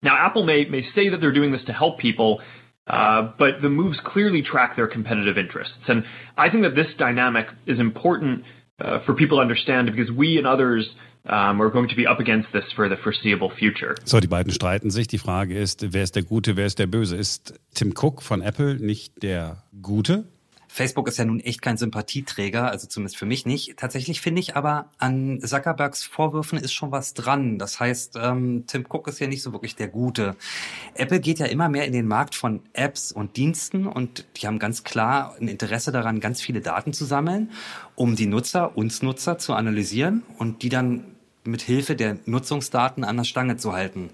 Now, 0.04 0.16
Apple 0.16 0.44
may, 0.44 0.66
may 0.66 0.84
say 0.94 1.08
that 1.08 1.20
they're 1.20 1.32
doing 1.32 1.50
this 1.50 1.64
to 1.66 1.72
help 1.72 1.98
people, 1.98 2.40
uh, 2.86 3.32
but 3.36 3.62
the 3.62 3.68
moves 3.68 3.98
clearly 4.04 4.42
track 4.42 4.76
their 4.76 4.86
competitive 4.86 5.36
interests. 5.36 5.74
And 5.88 6.04
I 6.36 6.50
think 6.50 6.62
that 6.62 6.76
this 6.76 6.94
dynamic 6.98 7.46
is 7.66 7.80
important 7.80 8.44
uh, 8.80 9.00
for 9.04 9.14
people 9.14 9.38
to 9.38 9.42
understand 9.42 9.90
because 9.90 10.10
we 10.12 10.38
and 10.38 10.46
others 10.46 10.88
Um, 11.28 11.58
we're 11.58 11.70
going 11.70 11.88
to 11.88 11.96
be 11.96 12.06
up 12.06 12.18
against 12.18 12.50
this 12.52 12.64
for 12.74 12.88
the 12.88 12.96
foreseeable 12.96 13.50
future. 13.50 13.94
So, 14.04 14.20
die 14.20 14.26
beiden 14.26 14.52
streiten 14.52 14.90
sich. 14.90 15.06
Die 15.06 15.18
Frage 15.18 15.56
ist, 15.56 15.92
wer 15.92 16.02
ist 16.02 16.16
der 16.16 16.22
Gute, 16.22 16.56
wer 16.56 16.66
ist 16.66 16.78
der 16.78 16.86
Böse? 16.86 17.16
Ist 17.16 17.60
Tim 17.74 17.92
Cook 17.94 18.22
von 18.22 18.40
Apple 18.40 18.76
nicht 18.76 19.22
der 19.22 19.62
Gute? 19.82 20.24
Facebook 20.72 21.08
ist 21.08 21.18
ja 21.18 21.24
nun 21.24 21.40
echt 21.40 21.62
kein 21.62 21.76
Sympathieträger, 21.76 22.70
also 22.70 22.86
zumindest 22.86 23.16
für 23.16 23.26
mich 23.26 23.44
nicht. 23.44 23.76
Tatsächlich 23.76 24.20
finde 24.20 24.40
ich 24.40 24.54
aber 24.54 24.88
an 24.98 25.40
Zuckerbergs 25.40 26.04
Vorwürfen 26.04 26.58
ist 26.58 26.72
schon 26.72 26.92
was 26.92 27.12
dran. 27.12 27.58
Das 27.58 27.80
heißt, 27.80 28.16
ähm, 28.22 28.64
Tim 28.68 28.86
Cook 28.88 29.08
ist 29.08 29.18
ja 29.18 29.26
nicht 29.26 29.42
so 29.42 29.52
wirklich 29.52 29.74
der 29.74 29.88
Gute. 29.88 30.36
Apple 30.94 31.18
geht 31.18 31.40
ja 31.40 31.46
immer 31.46 31.68
mehr 31.68 31.86
in 31.86 31.92
den 31.92 32.06
Markt 32.06 32.36
von 32.36 32.60
Apps 32.72 33.10
und 33.10 33.36
Diensten 33.36 33.88
und 33.88 34.26
die 34.36 34.46
haben 34.46 34.60
ganz 34.60 34.84
klar 34.84 35.34
ein 35.40 35.48
Interesse 35.48 35.90
daran, 35.90 36.20
ganz 36.20 36.40
viele 36.40 36.60
Daten 36.60 36.92
zu 36.92 37.04
sammeln, 37.04 37.50
um 37.96 38.14
die 38.14 38.26
Nutzer, 38.26 38.76
uns 38.76 39.02
Nutzer 39.02 39.38
zu 39.38 39.54
analysieren 39.54 40.22
und 40.38 40.62
die 40.62 40.68
dann 40.68 41.04
mit 41.42 41.62
Hilfe 41.62 41.96
der 41.96 42.18
Nutzungsdaten 42.26 43.02
an 43.02 43.16
der 43.16 43.24
Stange 43.24 43.56
zu 43.56 43.72
halten. 43.72 44.10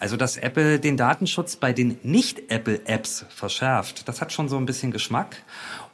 Also, 0.00 0.16
dass 0.16 0.36
Apple 0.36 0.78
den 0.78 0.96
Datenschutz 0.96 1.56
bei 1.56 1.72
den 1.72 1.98
Nicht-Apple-Apps 2.02 3.24
verschärft, 3.30 4.06
das 4.08 4.20
hat 4.20 4.32
schon 4.32 4.48
so 4.48 4.56
ein 4.56 4.66
bisschen 4.66 4.92
Geschmack. 4.92 5.42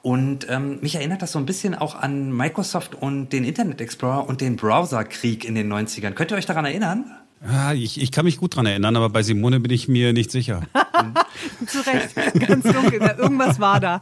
Und 0.05 0.47
ähm, 0.51 0.81
mich 0.83 0.97
erinnert 0.97 1.23
das 1.23 1.33
so 1.33 1.39
ein 1.39 1.47
bisschen 1.47 1.75
auch 1.75 1.95
an 1.95 2.31
Microsoft 2.31 2.95
und 2.95 3.31
den 3.31 3.43
Internet 3.43 3.81
Explorer 3.81 4.29
und 4.29 4.43
den 4.43 4.57
Browserkrieg 4.57 5.47
in 5.47 5.55
den 5.55 5.73
90ern. 5.73 6.11
Könnt 6.11 6.31
ihr 6.31 6.37
euch 6.37 6.45
daran 6.45 6.67
erinnern? 6.67 7.24
Ja, 7.47 7.73
ich, 7.75 8.01
ich 8.01 8.11
kann 8.11 8.25
mich 8.25 8.39
gut 8.39 8.57
dran 8.57 8.65
erinnern, 8.65 8.97
aber 8.97 9.11
bei 9.11 9.23
Simone 9.23 9.61
bin 9.61 9.71
ich 9.71 9.87
mir 9.87 10.13
nicht 10.13 10.31
sicher. 10.31 10.63
Zu 11.67 11.87
Recht, 11.87 12.15
ganz 12.15 12.65
dunkel. 12.65 13.01
Irgendwas 13.19 13.61
war 13.61 13.81
da. 13.81 14.01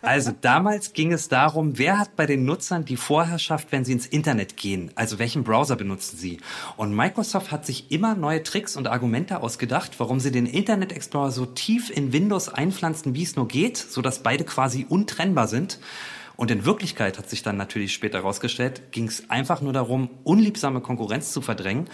also 0.00 0.32
damals 0.40 0.92
ging 0.92 1.12
es 1.12 1.28
darum, 1.28 1.78
wer 1.78 1.98
hat 1.98 2.14
bei 2.14 2.26
den 2.26 2.44
Nutzern 2.44 2.84
die 2.84 2.96
Vorherrschaft, 2.96 3.72
wenn 3.72 3.84
sie 3.84 3.92
ins 3.92 4.06
Internet 4.06 4.56
gehen? 4.56 4.92
Also 4.94 5.18
welchen 5.18 5.42
Browser 5.42 5.74
benutzen 5.74 6.16
sie? 6.16 6.38
Und 6.76 6.94
Microsoft 6.94 7.50
hat 7.50 7.66
sich 7.66 7.90
immer 7.90 8.14
neue 8.14 8.42
Tricks 8.42 8.76
und 8.76 8.86
Argumente 8.86 9.40
ausgedacht, 9.40 9.92
warum 9.98 10.20
sie 10.20 10.30
den 10.30 10.46
Internet 10.46 10.92
Explorer 10.92 11.32
so 11.32 11.46
tief 11.46 11.90
in 11.90 12.12
Windows 12.12 12.48
einpflanzen, 12.48 13.14
wie 13.14 13.24
es 13.24 13.34
nur 13.34 13.48
geht, 13.48 13.76
sodass 13.76 14.22
beide 14.22 14.44
quasi 14.44 14.86
untrennbar 14.88 15.48
sind. 15.48 15.80
Und 16.36 16.52
in 16.52 16.64
Wirklichkeit 16.64 17.18
hat 17.18 17.28
sich 17.28 17.42
dann 17.42 17.56
natürlich 17.56 17.92
später 17.92 18.18
herausgestellt, 18.18 18.92
ging 18.92 19.08
es 19.08 19.28
einfach 19.28 19.60
nur 19.60 19.72
darum, 19.72 20.08
unliebsame 20.22 20.80
Konkurrenz 20.80 21.32
zu 21.32 21.40
verdrängen 21.40 21.88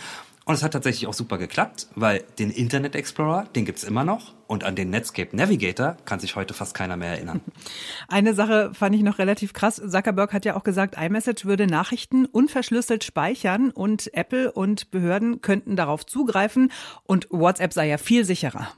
und 0.46 0.54
es 0.54 0.62
hat 0.62 0.72
tatsächlich 0.72 1.07
auch 1.07 1.14
super 1.14 1.38
geklappt, 1.38 1.87
weil 1.94 2.22
den 2.38 2.50
Internet 2.50 2.94
Explorer, 2.94 3.46
den 3.57 3.64
gibt's 3.64 3.83
immer 3.83 4.04
noch 4.04 4.35
und 4.46 4.64
an 4.64 4.76
den 4.76 4.90
Netscape 4.90 5.35
Navigator 5.35 5.96
kann 6.04 6.20
sich 6.20 6.37
heute 6.37 6.52
fast 6.52 6.74
keiner 6.74 6.96
mehr 6.96 7.12
erinnern. 7.12 7.40
Eine 8.09 8.35
Sache 8.35 8.72
fand 8.74 8.94
ich 8.94 9.02
noch 9.02 9.18
relativ 9.18 9.54
krass. 9.54 9.76
Zuckerberg 9.76 10.35
hat 10.35 10.44
ja 10.44 10.54
auch 10.57 10.64
gesagt, 10.64 10.96
iMessage 10.98 11.46
würde 11.46 11.66
Nachrichten 11.66 12.26
unverschlüsselt 12.26 13.04
speichern 13.04 13.70
und 13.70 14.12
Apple 14.12 14.52
und 14.52 14.90
Behörden 14.90 15.40
könnten 15.40 15.76
darauf 15.76 16.04
zugreifen 16.04 16.70
und 17.04 17.26
WhatsApp 17.30 17.72
sei 17.72 17.88
ja 17.88 17.96
viel 17.96 18.24
sicherer. 18.24 18.68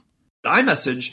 iMessage 0.45 1.11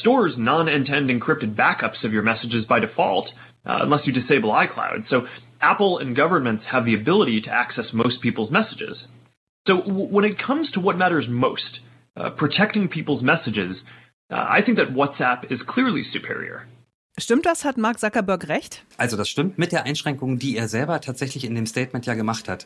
stores 0.00 0.36
non-end-to-end 0.36 1.10
encrypted 1.10 1.56
backups 1.56 2.04
of 2.04 2.12
your 2.12 2.22
messages 2.22 2.66
by 2.66 2.80
default, 2.80 3.32
uh, 3.64 3.82
unless 3.82 4.06
you 4.06 4.12
disable 4.12 4.52
iCloud. 4.52 5.08
So 5.08 5.24
Apple 5.60 5.98
and 6.00 6.16
governments 6.16 6.64
have 6.70 6.84
the 6.84 6.94
ability 6.94 7.42
to 7.42 7.50
access 7.50 7.92
most 7.92 8.20
people's 8.20 8.50
messages. 8.50 8.96
So 9.68 9.82
w- 9.82 10.08
when 10.08 10.24
it 10.24 10.38
comes 10.44 10.70
to 10.72 10.80
what 10.80 10.96
matters 10.98 11.26
most, 11.28 11.80
uh, 12.16 12.30
protecting 12.30 12.88
people's 12.88 13.22
messages, 13.22 13.76
uh, 14.30 14.46
I 14.48 14.62
think 14.64 14.78
that 14.78 14.88
WhatsApp 14.88 15.52
is 15.52 15.60
clearly 15.68 16.04
superior. 16.12 16.66
Stimmt 17.20 17.46
das? 17.46 17.64
Hat 17.64 17.76
Mark 17.78 17.98
Zuckerberg 17.98 18.46
recht? 18.46 18.84
Also 18.96 19.16
das 19.16 19.28
stimmt 19.28 19.58
mit 19.58 19.72
der 19.72 19.84
Einschränkung, 19.84 20.38
die 20.38 20.56
er 20.56 20.68
selber 20.68 21.00
tatsächlich 21.00 21.44
in 21.44 21.56
dem 21.56 21.66
Statement 21.66 22.06
ja 22.06 22.14
gemacht 22.14 22.48
hat. 22.48 22.64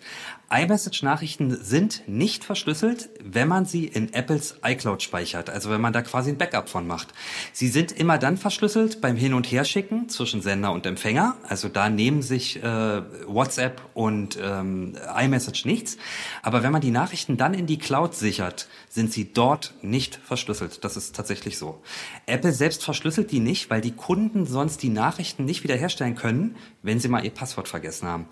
iMessage-Nachrichten 0.50 1.56
sind 1.62 2.02
nicht 2.06 2.44
verschlüsselt, 2.44 3.08
wenn 3.22 3.48
man 3.48 3.64
sie 3.64 3.86
in 3.86 4.12
Apples 4.12 4.56
iCloud 4.62 5.02
speichert, 5.02 5.48
also 5.48 5.70
wenn 5.70 5.80
man 5.80 5.94
da 5.94 6.02
quasi 6.02 6.30
ein 6.30 6.36
Backup 6.36 6.68
von 6.68 6.86
macht. 6.86 7.08
Sie 7.54 7.68
sind 7.68 7.92
immer 7.92 8.18
dann 8.18 8.36
verschlüsselt 8.36 9.00
beim 9.00 9.16
Hin- 9.16 9.32
und 9.32 9.50
Herschicken 9.50 10.10
zwischen 10.10 10.42
Sender 10.42 10.72
und 10.72 10.84
Empfänger, 10.84 11.36
also 11.48 11.68
da 11.68 11.88
nehmen 11.88 12.20
sich 12.20 12.62
äh, 12.62 13.02
WhatsApp 13.26 13.80
und 13.94 14.38
ähm, 14.38 14.98
iMessage 15.18 15.64
nichts. 15.64 15.96
Aber 16.42 16.62
wenn 16.62 16.72
man 16.72 16.82
die 16.82 16.90
Nachrichten 16.90 17.38
dann 17.38 17.54
in 17.54 17.66
die 17.66 17.78
Cloud 17.78 18.14
sichert, 18.14 18.68
sind 18.90 19.12
sie 19.12 19.32
dort 19.32 19.72
nicht 19.80 20.16
verschlüsselt. 20.22 20.84
Das 20.84 20.98
ist 20.98 21.16
tatsächlich 21.16 21.56
so. 21.56 21.80
Apple 22.26 22.52
selbst 22.52 22.84
verschlüsselt 22.84 23.30
die 23.30 23.40
nicht, 23.40 23.70
weil 23.70 23.80
die 23.80 23.92
Kunden 23.92 24.41
sonst 24.46 24.82
die 24.82 24.88
Nachrichten 24.88 25.44
nicht 25.44 25.62
wiederherstellen 25.62 26.14
können, 26.14 26.56
wenn 26.82 27.00
sie 27.00 27.08
mal 27.08 27.24
ihr 27.24 27.30
Passwort 27.30 27.68
vergessen 27.68 28.08
haben. 28.08 28.26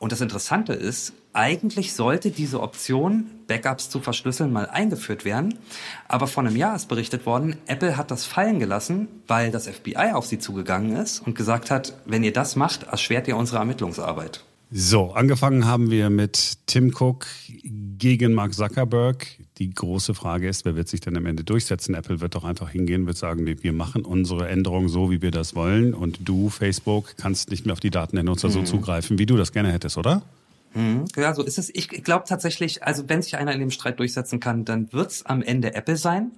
Und 0.00 0.12
das 0.12 0.22
Interessante 0.22 0.72
ist, 0.72 1.12
eigentlich 1.34 1.92
sollte 1.92 2.30
diese 2.30 2.60
Option, 2.60 3.26
Backups 3.46 3.90
zu 3.90 4.00
verschlüsseln, 4.00 4.50
mal 4.50 4.66
eingeführt 4.66 5.26
werden. 5.26 5.58
Aber 6.08 6.26
vor 6.26 6.42
einem 6.42 6.56
Jahr 6.56 6.74
ist 6.74 6.88
berichtet 6.88 7.26
worden, 7.26 7.56
Apple 7.66 7.98
hat 7.98 8.10
das 8.10 8.24
fallen 8.24 8.58
gelassen, 8.58 9.08
weil 9.26 9.50
das 9.50 9.68
FBI 9.68 10.12
auf 10.14 10.24
sie 10.24 10.38
zugegangen 10.38 10.96
ist 10.96 11.20
und 11.20 11.34
gesagt 11.34 11.70
hat, 11.70 11.94
wenn 12.06 12.24
ihr 12.24 12.32
das 12.32 12.56
macht, 12.56 12.84
erschwert 12.84 13.28
ihr 13.28 13.36
unsere 13.36 13.58
Ermittlungsarbeit. 13.58 14.42
So, 14.72 15.10
angefangen 15.10 15.66
haben 15.66 15.90
wir 15.90 16.10
mit 16.10 16.58
Tim 16.66 16.94
Cook 16.96 17.26
gegen 17.98 18.34
Mark 18.34 18.54
Zuckerberg. 18.54 19.26
Die 19.58 19.74
große 19.74 20.14
Frage 20.14 20.48
ist, 20.48 20.64
wer 20.64 20.76
wird 20.76 20.88
sich 20.88 21.00
denn 21.00 21.16
am 21.16 21.26
Ende 21.26 21.42
durchsetzen? 21.42 21.94
Apple 21.94 22.20
wird 22.20 22.36
doch 22.36 22.44
einfach 22.44 22.70
hingehen, 22.70 23.04
wird 23.04 23.16
sagen, 23.16 23.46
wir 23.46 23.72
machen 23.72 24.04
unsere 24.04 24.48
Änderungen 24.48 24.88
so, 24.88 25.10
wie 25.10 25.22
wir 25.22 25.32
das 25.32 25.56
wollen. 25.56 25.92
Und 25.92 26.20
du, 26.28 26.50
Facebook, 26.50 27.16
kannst 27.16 27.50
nicht 27.50 27.66
mehr 27.66 27.72
auf 27.72 27.80
die 27.80 27.90
Daten 27.90 28.14
der 28.14 28.22
Nutzer 28.22 28.48
mhm. 28.48 28.52
so 28.52 28.62
zugreifen, 28.62 29.18
wie 29.18 29.26
du 29.26 29.36
das 29.36 29.52
gerne 29.52 29.72
hättest, 29.72 29.98
oder? 29.98 30.22
Mhm. 30.72 31.04
Ja, 31.16 31.34
so 31.34 31.42
ist 31.42 31.58
es. 31.58 31.70
Ich 31.74 31.88
glaube 31.88 32.24
tatsächlich, 32.28 32.84
also 32.84 33.08
wenn 33.08 33.22
sich 33.22 33.36
einer 33.36 33.52
in 33.52 33.60
dem 33.60 33.70
Streit 33.70 33.98
durchsetzen 33.98 34.38
kann, 34.38 34.64
dann 34.64 34.92
wird's 34.92 35.26
am 35.26 35.42
Ende 35.42 35.74
Apple 35.74 35.96
sein. 35.96 36.30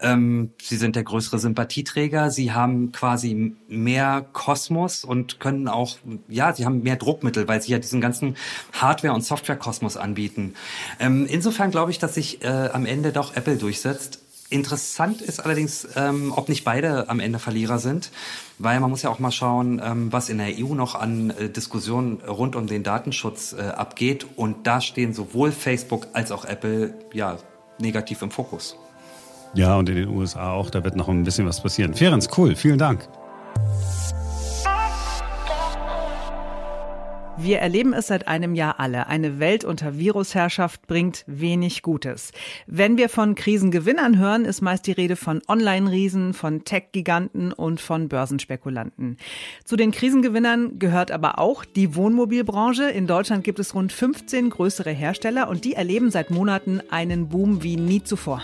Ähm, 0.00 0.50
sie 0.60 0.76
sind 0.76 0.96
der 0.96 1.04
größere 1.04 1.38
Sympathieträger. 1.38 2.30
Sie 2.30 2.52
haben 2.52 2.90
quasi 2.90 3.54
mehr 3.68 4.26
Kosmos 4.32 5.04
und 5.04 5.38
können 5.38 5.68
auch, 5.68 5.98
ja, 6.28 6.52
sie 6.52 6.64
haben 6.64 6.82
mehr 6.82 6.96
Druckmittel, 6.96 7.46
weil 7.46 7.62
sie 7.62 7.72
ja 7.72 7.78
diesen 7.78 8.00
ganzen 8.00 8.36
Hardware- 8.72 9.14
und 9.14 9.22
Software-Kosmos 9.22 9.96
anbieten. 9.96 10.54
Ähm, 10.98 11.26
insofern 11.28 11.70
glaube 11.70 11.92
ich, 11.92 11.98
dass 11.98 12.14
sich 12.14 12.42
äh, 12.42 12.70
am 12.72 12.86
Ende 12.86 13.12
doch 13.12 13.36
Apple 13.36 13.56
durchsetzt. 13.56 14.20
Interessant 14.48 15.22
ist 15.22 15.38
allerdings, 15.38 15.86
ähm, 15.94 16.32
ob 16.34 16.48
nicht 16.48 16.64
beide 16.64 17.08
am 17.08 17.20
Ende 17.20 17.38
Verlierer 17.38 17.78
sind, 17.78 18.10
weil 18.62 18.78
man 18.78 18.90
muss 18.90 19.02
ja 19.02 19.10
auch 19.10 19.18
mal 19.18 19.30
schauen, 19.30 19.80
ähm, 19.82 20.12
was 20.12 20.28
in 20.28 20.36
der 20.36 20.48
EU 20.58 20.74
noch 20.74 20.94
an 20.94 21.30
äh, 21.30 21.48
Diskussionen 21.48 22.20
rund 22.20 22.56
um 22.56 22.66
den 22.66 22.82
Datenschutz 22.82 23.54
äh, 23.54 23.62
abgeht. 23.62 24.26
Und 24.36 24.66
da 24.66 24.82
stehen 24.82 25.14
sowohl 25.14 25.50
Facebook 25.50 26.08
als 26.12 26.30
auch 26.30 26.44
Apple 26.44 26.94
ja 27.14 27.38
negativ 27.78 28.20
im 28.20 28.30
Fokus. 28.30 28.76
Ja, 29.54 29.76
und 29.76 29.88
in 29.88 29.96
den 29.96 30.08
USA 30.08 30.52
auch, 30.52 30.68
da 30.68 30.84
wird 30.84 30.94
noch 30.94 31.08
ein 31.08 31.24
bisschen 31.24 31.46
was 31.46 31.62
passieren. 31.62 31.94
Ferenc, 31.94 32.28
cool, 32.36 32.54
vielen 32.54 32.78
Dank. 32.78 33.08
Wir 37.42 37.60
erleben 37.60 37.94
es 37.94 38.08
seit 38.08 38.28
einem 38.28 38.54
Jahr 38.54 38.80
alle. 38.80 39.06
Eine 39.06 39.38
Welt 39.38 39.64
unter 39.64 39.98
Virusherrschaft 39.98 40.86
bringt 40.86 41.24
wenig 41.26 41.80
Gutes. 41.80 42.32
Wenn 42.66 42.98
wir 42.98 43.08
von 43.08 43.34
Krisengewinnern 43.34 44.18
hören, 44.18 44.44
ist 44.44 44.60
meist 44.60 44.86
die 44.86 44.92
Rede 44.92 45.16
von 45.16 45.40
Online-Riesen, 45.48 46.34
von 46.34 46.64
Tech-Giganten 46.64 47.54
und 47.54 47.80
von 47.80 48.08
Börsenspekulanten. 48.08 49.16
Zu 49.64 49.76
den 49.76 49.90
Krisengewinnern 49.90 50.78
gehört 50.78 51.10
aber 51.10 51.38
auch 51.38 51.64
die 51.64 51.96
Wohnmobilbranche. 51.96 52.90
In 52.90 53.06
Deutschland 53.06 53.42
gibt 53.42 53.58
es 53.58 53.74
rund 53.74 53.90
15 53.90 54.50
größere 54.50 54.90
Hersteller 54.90 55.48
und 55.48 55.64
die 55.64 55.72
erleben 55.72 56.10
seit 56.10 56.30
Monaten 56.30 56.82
einen 56.90 57.30
Boom 57.30 57.62
wie 57.62 57.76
nie 57.76 58.04
zuvor. 58.04 58.42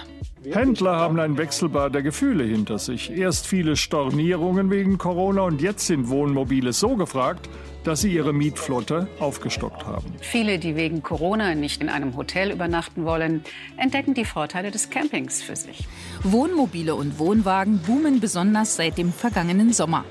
Händler 0.53 0.97
haben 0.97 1.19
ein 1.19 1.39
Wechselbad 1.39 1.95
der 1.95 2.03
Gefühle 2.03 2.45
hinter 2.45 2.79
sich. 2.79 3.11
Erst 3.11 3.47
viele 3.47 3.77
Stornierungen 3.77 4.71
wegen 4.71 4.99
Corona 4.99 5.43
und 5.43 5.61
jetzt 5.61 5.87
sind 5.87 6.09
Wohnmobile 6.09 6.73
so 6.73 6.97
gefragt, 6.97 7.49
dass 7.85 8.01
sie 8.01 8.13
ihre 8.13 8.33
Mietflotte 8.33 9.09
aufgestockt 9.19 9.87
haben. 9.87 10.13
Viele, 10.21 10.59
die 10.59 10.77
wegen 10.77 11.03
Corona 11.03 11.55
nicht 11.55 11.83
in 11.83 11.89
einem 11.89 12.17
Hotel 12.17 12.51
übernachten 12.51 13.05
wollen, 13.05 13.45
entdecken 13.77 14.15
die 14.15 14.25
Vorteile 14.25 14.71
des 14.71 14.91
Campings 14.91 15.43
für 15.43 15.57
sich. 15.57 15.87
Wohnmobile 16.23 16.95
und 16.95 17.19
Wohnwagen 17.19 17.79
boomen 17.79 18.21
besonders 18.21 18.77
seit 18.77 18.99
dem 18.99 19.13
vergangenen 19.13 19.73
Sommer. 19.73 20.05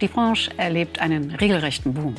Die 0.00 0.08
Branche 0.08 0.50
erlebt 0.56 1.00
einen 1.00 1.30
regelrechten 1.30 1.94
Boom. 1.94 2.14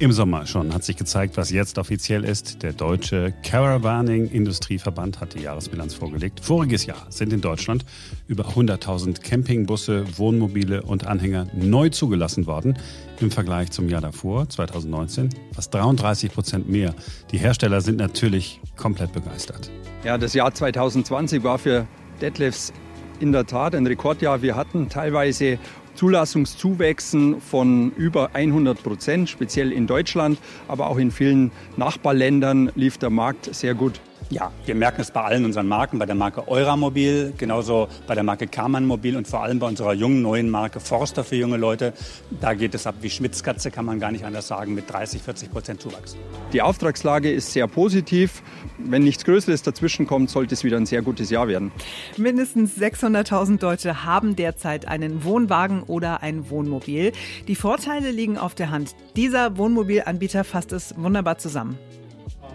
Im 0.00 0.12
Sommer 0.12 0.46
schon 0.46 0.72
hat 0.72 0.82
sich 0.82 0.96
gezeigt, 0.96 1.36
was 1.36 1.50
jetzt 1.50 1.76
offiziell 1.76 2.24
ist. 2.24 2.62
Der 2.62 2.72
deutsche 2.72 3.34
Caravaning 3.42 4.30
Industrieverband 4.30 5.20
hat 5.20 5.34
die 5.34 5.42
Jahresbilanz 5.42 5.92
vorgelegt. 5.92 6.40
Voriges 6.40 6.86
Jahr 6.86 7.04
sind 7.10 7.34
in 7.34 7.42
Deutschland 7.42 7.84
über 8.26 8.44
100.000 8.44 9.20
Campingbusse, 9.20 10.06
Wohnmobile 10.16 10.80
und 10.80 11.06
Anhänger 11.06 11.48
neu 11.52 11.90
zugelassen 11.90 12.46
worden. 12.46 12.78
Im 13.20 13.30
Vergleich 13.30 13.72
zum 13.72 13.90
Jahr 13.90 14.00
davor, 14.00 14.48
2019, 14.48 15.28
fast 15.52 15.74
33 15.74 16.32
Prozent 16.32 16.66
mehr. 16.66 16.94
Die 17.30 17.36
Hersteller 17.36 17.82
sind 17.82 17.98
natürlich 17.98 18.62
komplett 18.78 19.12
begeistert. 19.12 19.70
Ja, 20.02 20.16
das 20.16 20.32
Jahr 20.32 20.54
2020 20.54 21.44
war 21.44 21.58
für 21.58 21.86
Detlefs 22.22 22.72
in 23.20 23.32
der 23.32 23.46
Tat 23.46 23.74
ein 23.74 23.86
Rekordjahr. 23.86 24.40
Wir 24.40 24.56
hatten 24.56 24.88
teilweise 24.88 25.58
Zulassungszuwächsen 26.00 27.42
von 27.42 27.92
über 27.92 28.30
100 28.32 28.82
Prozent, 28.82 29.28
speziell 29.28 29.70
in 29.70 29.86
Deutschland, 29.86 30.38
aber 30.66 30.86
auch 30.86 30.96
in 30.96 31.10
vielen 31.10 31.50
Nachbarländern 31.76 32.72
lief 32.74 32.96
der 32.96 33.10
Markt 33.10 33.54
sehr 33.54 33.74
gut. 33.74 34.00
Ja, 34.30 34.52
wir 34.64 34.76
merken 34.76 35.00
es 35.00 35.10
bei 35.10 35.22
allen 35.22 35.44
unseren 35.44 35.66
Marken, 35.66 35.98
bei 35.98 36.06
der 36.06 36.14
Marke 36.14 36.46
Euramobil, 36.46 37.34
genauso 37.36 37.88
bei 38.06 38.14
der 38.14 38.22
Marke 38.22 38.46
Karmann 38.46 38.86
Mobil 38.86 39.16
und 39.16 39.26
vor 39.26 39.42
allem 39.42 39.58
bei 39.58 39.66
unserer 39.66 39.92
jungen 39.92 40.22
neuen 40.22 40.48
Marke 40.48 40.78
Forster 40.78 41.24
für 41.24 41.34
junge 41.34 41.56
Leute. 41.56 41.92
Da 42.40 42.54
geht 42.54 42.76
es 42.76 42.86
ab 42.86 42.94
wie 43.00 43.10
Schmitzkatze, 43.10 43.72
kann 43.72 43.84
man 43.84 43.98
gar 43.98 44.12
nicht 44.12 44.24
anders 44.24 44.46
sagen, 44.46 44.74
mit 44.74 44.88
30, 44.88 45.20
40 45.20 45.50
Prozent 45.50 45.80
Zuwachs. 45.80 46.16
Die 46.52 46.62
Auftragslage 46.62 47.28
ist 47.32 47.52
sehr 47.52 47.66
positiv. 47.66 48.44
Wenn 48.78 49.02
nichts 49.02 49.24
Größeres 49.24 49.62
dazwischen 49.62 50.06
kommt, 50.06 50.30
sollte 50.30 50.54
es 50.54 50.62
wieder 50.62 50.76
ein 50.76 50.86
sehr 50.86 51.02
gutes 51.02 51.30
Jahr 51.30 51.48
werden. 51.48 51.72
Mindestens 52.16 52.78
600.000 52.78 53.58
Deutsche 53.58 54.04
haben 54.04 54.36
derzeit 54.36 54.86
einen 54.86 55.24
Wohnwagen 55.24 55.82
oder 55.82 56.22
ein 56.22 56.50
Wohnmobil. 56.50 57.10
Die 57.48 57.56
Vorteile 57.56 58.12
liegen 58.12 58.38
auf 58.38 58.54
der 58.54 58.70
Hand. 58.70 58.94
Dieser 59.16 59.56
Wohnmobilanbieter 59.56 60.44
fasst 60.44 60.70
es 60.70 60.94
wunderbar 60.96 61.38
zusammen 61.38 61.76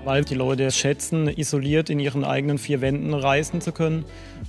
weil 0.05 0.23
die 0.23 0.35
Leute 0.35 0.63
es 0.63 0.77
schätzen, 0.77 1.27
isoliert 1.27 1.89
in 1.89 1.99
ihren 1.99 2.23
eigenen 2.23 2.57
vier 2.57 2.79
Wänden 2.79 3.13
reisen 3.13 3.59
zu 3.59 3.71
können, 3.71 4.05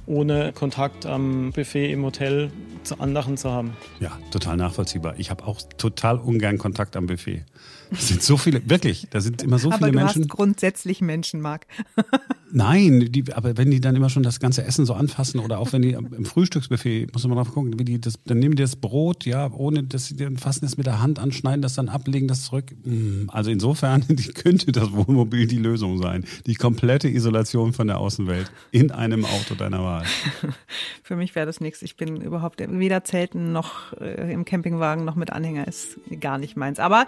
ohne 0.06 0.52
Kontakt 0.52 1.06
am 1.06 1.52
Buffet 1.52 1.90
im 1.90 2.04
Hotel 2.04 2.50
zu 2.84 3.00
anderen 3.00 3.36
zu 3.36 3.50
haben. 3.50 3.76
Ja, 3.98 4.18
total 4.30 4.56
nachvollziehbar. 4.56 5.14
Ich 5.18 5.30
habe 5.30 5.44
auch 5.44 5.60
total 5.78 6.18
ungern 6.18 6.58
Kontakt 6.58 6.96
am 6.96 7.06
Buffet. 7.06 7.42
Es 7.90 8.08
sind 8.08 8.22
so 8.22 8.36
viele, 8.36 8.68
wirklich, 8.68 9.08
da 9.10 9.20
sind 9.20 9.42
immer 9.42 9.58
so 9.58 9.68
aber 9.68 9.78
viele 9.78 9.92
du 9.92 9.98
Menschen. 9.98 10.22
Hast 10.22 10.30
grundsätzlich 10.30 11.00
Menschen, 11.00 11.40
Marc. 11.40 11.66
Nein, 12.52 13.08
die, 13.10 13.32
aber 13.32 13.56
wenn 13.56 13.70
die 13.70 13.80
dann 13.80 13.96
immer 13.96 14.08
schon 14.08 14.22
das 14.22 14.38
ganze 14.38 14.64
Essen 14.64 14.86
so 14.86 14.94
anfassen 14.94 15.40
oder 15.40 15.58
auch 15.58 15.72
wenn 15.72 15.82
die 15.82 15.92
im 15.92 16.24
Frühstücksbuffet, 16.24 17.08
muss 17.12 17.26
man 17.26 17.36
drauf 17.36 17.52
gucken, 17.52 17.78
wie 17.78 17.84
die 17.84 18.00
das, 18.00 18.14
dann 18.24 18.38
nehmen 18.38 18.54
die 18.54 18.62
das 18.62 18.76
Brot, 18.76 19.26
ja, 19.26 19.50
ohne 19.52 19.82
dass 19.82 20.06
sie 20.06 20.16
dann 20.16 20.36
fassen 20.36 20.64
es 20.64 20.76
mit 20.76 20.86
der 20.86 21.02
Hand 21.02 21.18
anschneiden, 21.18 21.60
das 21.60 21.74
dann 21.74 21.88
ablegen, 21.88 22.28
das 22.28 22.44
zurück. 22.44 22.72
Mm, 22.84 23.28
also 23.28 23.50
insofern 23.50 24.04
die 24.08 24.28
könnte 24.28 24.70
das 24.70 24.92
Wohnmobil 24.92 25.46
die 25.46 25.58
Lösung 25.58 25.98
sein. 25.98 26.24
Die 26.46 26.54
komplette 26.54 27.08
Isolation 27.08 27.72
von 27.72 27.88
der 27.88 27.98
Außenwelt 27.98 28.50
in 28.70 28.92
einem 28.92 29.24
Auto 29.24 29.54
deiner 29.54 29.82
Wahl. 29.82 30.04
Für 31.02 31.16
mich 31.16 31.34
wäre 31.34 31.46
das 31.46 31.60
nichts. 31.60 31.82
Ich 31.82 31.96
bin 31.96 32.20
überhaupt 32.20 32.62
weder 32.66 33.02
Zelten 33.04 33.52
noch 33.52 33.92
äh, 34.00 34.32
im 34.32 34.44
Campingwagen 34.44 35.04
noch 35.04 35.16
mit 35.16 35.32
Anhänger 35.32 35.66
ist 35.66 35.98
gar 36.20 36.38
nicht 36.38 36.56
meins. 36.56 36.78
Aber 36.78 37.06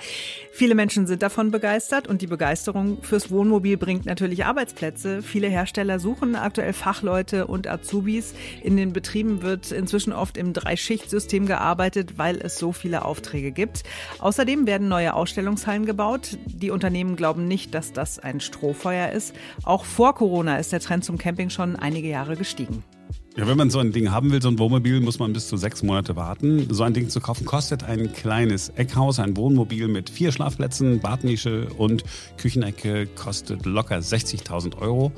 viele 0.53 0.75
Menschen 0.75 1.07
sind 1.07 1.23
davon 1.23 1.51
begeistert 1.53 2.09
und 2.09 2.23
die 2.23 2.27
Begeisterung 2.27 3.03
fürs 3.03 3.31
Wohnmobil 3.31 3.77
bringt 3.77 4.07
natürlich 4.07 4.45
Arbeitsplätze. 4.45 5.23
Viele 5.29 5.49
Hersteller 5.49 6.01
suchen 6.01 6.37
aktuell 6.37 6.73
Fachleute 6.73 7.47
und 7.47 7.69
Azubis. 7.69 8.35
In 8.63 8.79
den 8.79 8.95
Betrieben 8.95 9.43
wird 9.43 9.73
inzwischen 9.73 10.15
oft 10.15 10.39
im 10.39 10.55
Dreischichtsystem 10.55 11.45
gearbeitet, 11.45 12.17
weil 12.17 12.39
es 12.39 12.59
so 12.59 12.73
viele 12.73 13.05
Aufträge 13.05 13.53
gibt. 13.53 13.83
Außerdem 14.21 14.67
werden 14.67 14.89
neue 14.89 15.13
Ausstellungshallen 15.13 15.85
gebaut. 15.85 16.39
Die 16.47 16.71
Unternehmen 16.71 17.15
glauben 17.15 17.47
nicht, 17.47 17.75
dass 17.75 17.93
das 17.93 18.19
ein 18.19 18.41
Strohfeuer 18.41 19.11
ist. 19.11 19.35
Auch 19.65 19.85
vor 19.85 20.15
Corona 20.15 20.57
ist 20.57 20.73
der 20.73 20.81
Trend 20.81 21.05
zum 21.05 21.19
Camping 21.19 21.51
schon 21.51 21.77
einige 21.77 22.09
Jahre 22.09 22.35
gestiegen. 22.35 22.83
Ja, 23.39 23.47
wenn 23.47 23.57
man 23.57 23.71
so 23.71 23.79
ein 23.79 23.93
Ding 23.93 24.11
haben 24.11 24.33
will, 24.33 24.43
so 24.43 24.49
ein 24.49 24.59
Wohnmobil, 24.59 25.01
muss 25.01 25.21
man 25.21 25.33
bis 25.33 25.47
zu 25.47 25.57
sechs 25.57 25.85
Monate 25.85 26.17
warten. 26.17 26.67
So 26.75 26.83
ein 26.83 26.93
Ding 26.93 27.09
zu 27.09 27.21
kaufen 27.21 27.45
kostet 27.45 27.85
ein 27.85 28.13
kleines 28.13 28.71
Eckhaus, 28.71 29.21
ein 29.21 29.37
Wohnmobil 29.37 29.87
mit 29.87 30.11
vier 30.11 30.33
Schlafplätzen, 30.33 30.99
Badnische 30.99 31.69
und 31.79 32.03
Küchenecke 32.37 33.07
kostet 33.07 33.65
locker 33.65 33.99
60.000 33.99 34.79
Euro. 34.79 35.13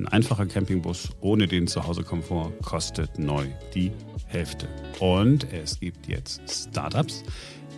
Ein 0.00 0.08
einfacher 0.08 0.46
Campingbus 0.46 1.10
ohne 1.20 1.46
den 1.46 1.68
Zuhausekomfort 1.68 2.50
kostet 2.64 3.20
neu 3.20 3.46
die 3.72 3.92
Hälfte. 4.26 4.66
Und 4.98 5.46
es 5.52 5.78
gibt 5.78 6.08
jetzt 6.08 6.40
Startups, 6.50 7.22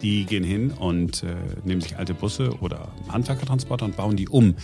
die 0.00 0.24
gehen 0.24 0.42
hin 0.42 0.70
und 0.70 1.22
äh, 1.22 1.36
nehmen 1.66 1.82
sich 1.82 1.98
alte 1.98 2.14
Busse 2.14 2.56
oder 2.62 2.94
Handwerkertransporter 3.10 3.84
und 3.84 3.96
bauen 3.98 4.16
die 4.16 4.30
um. 4.30 4.54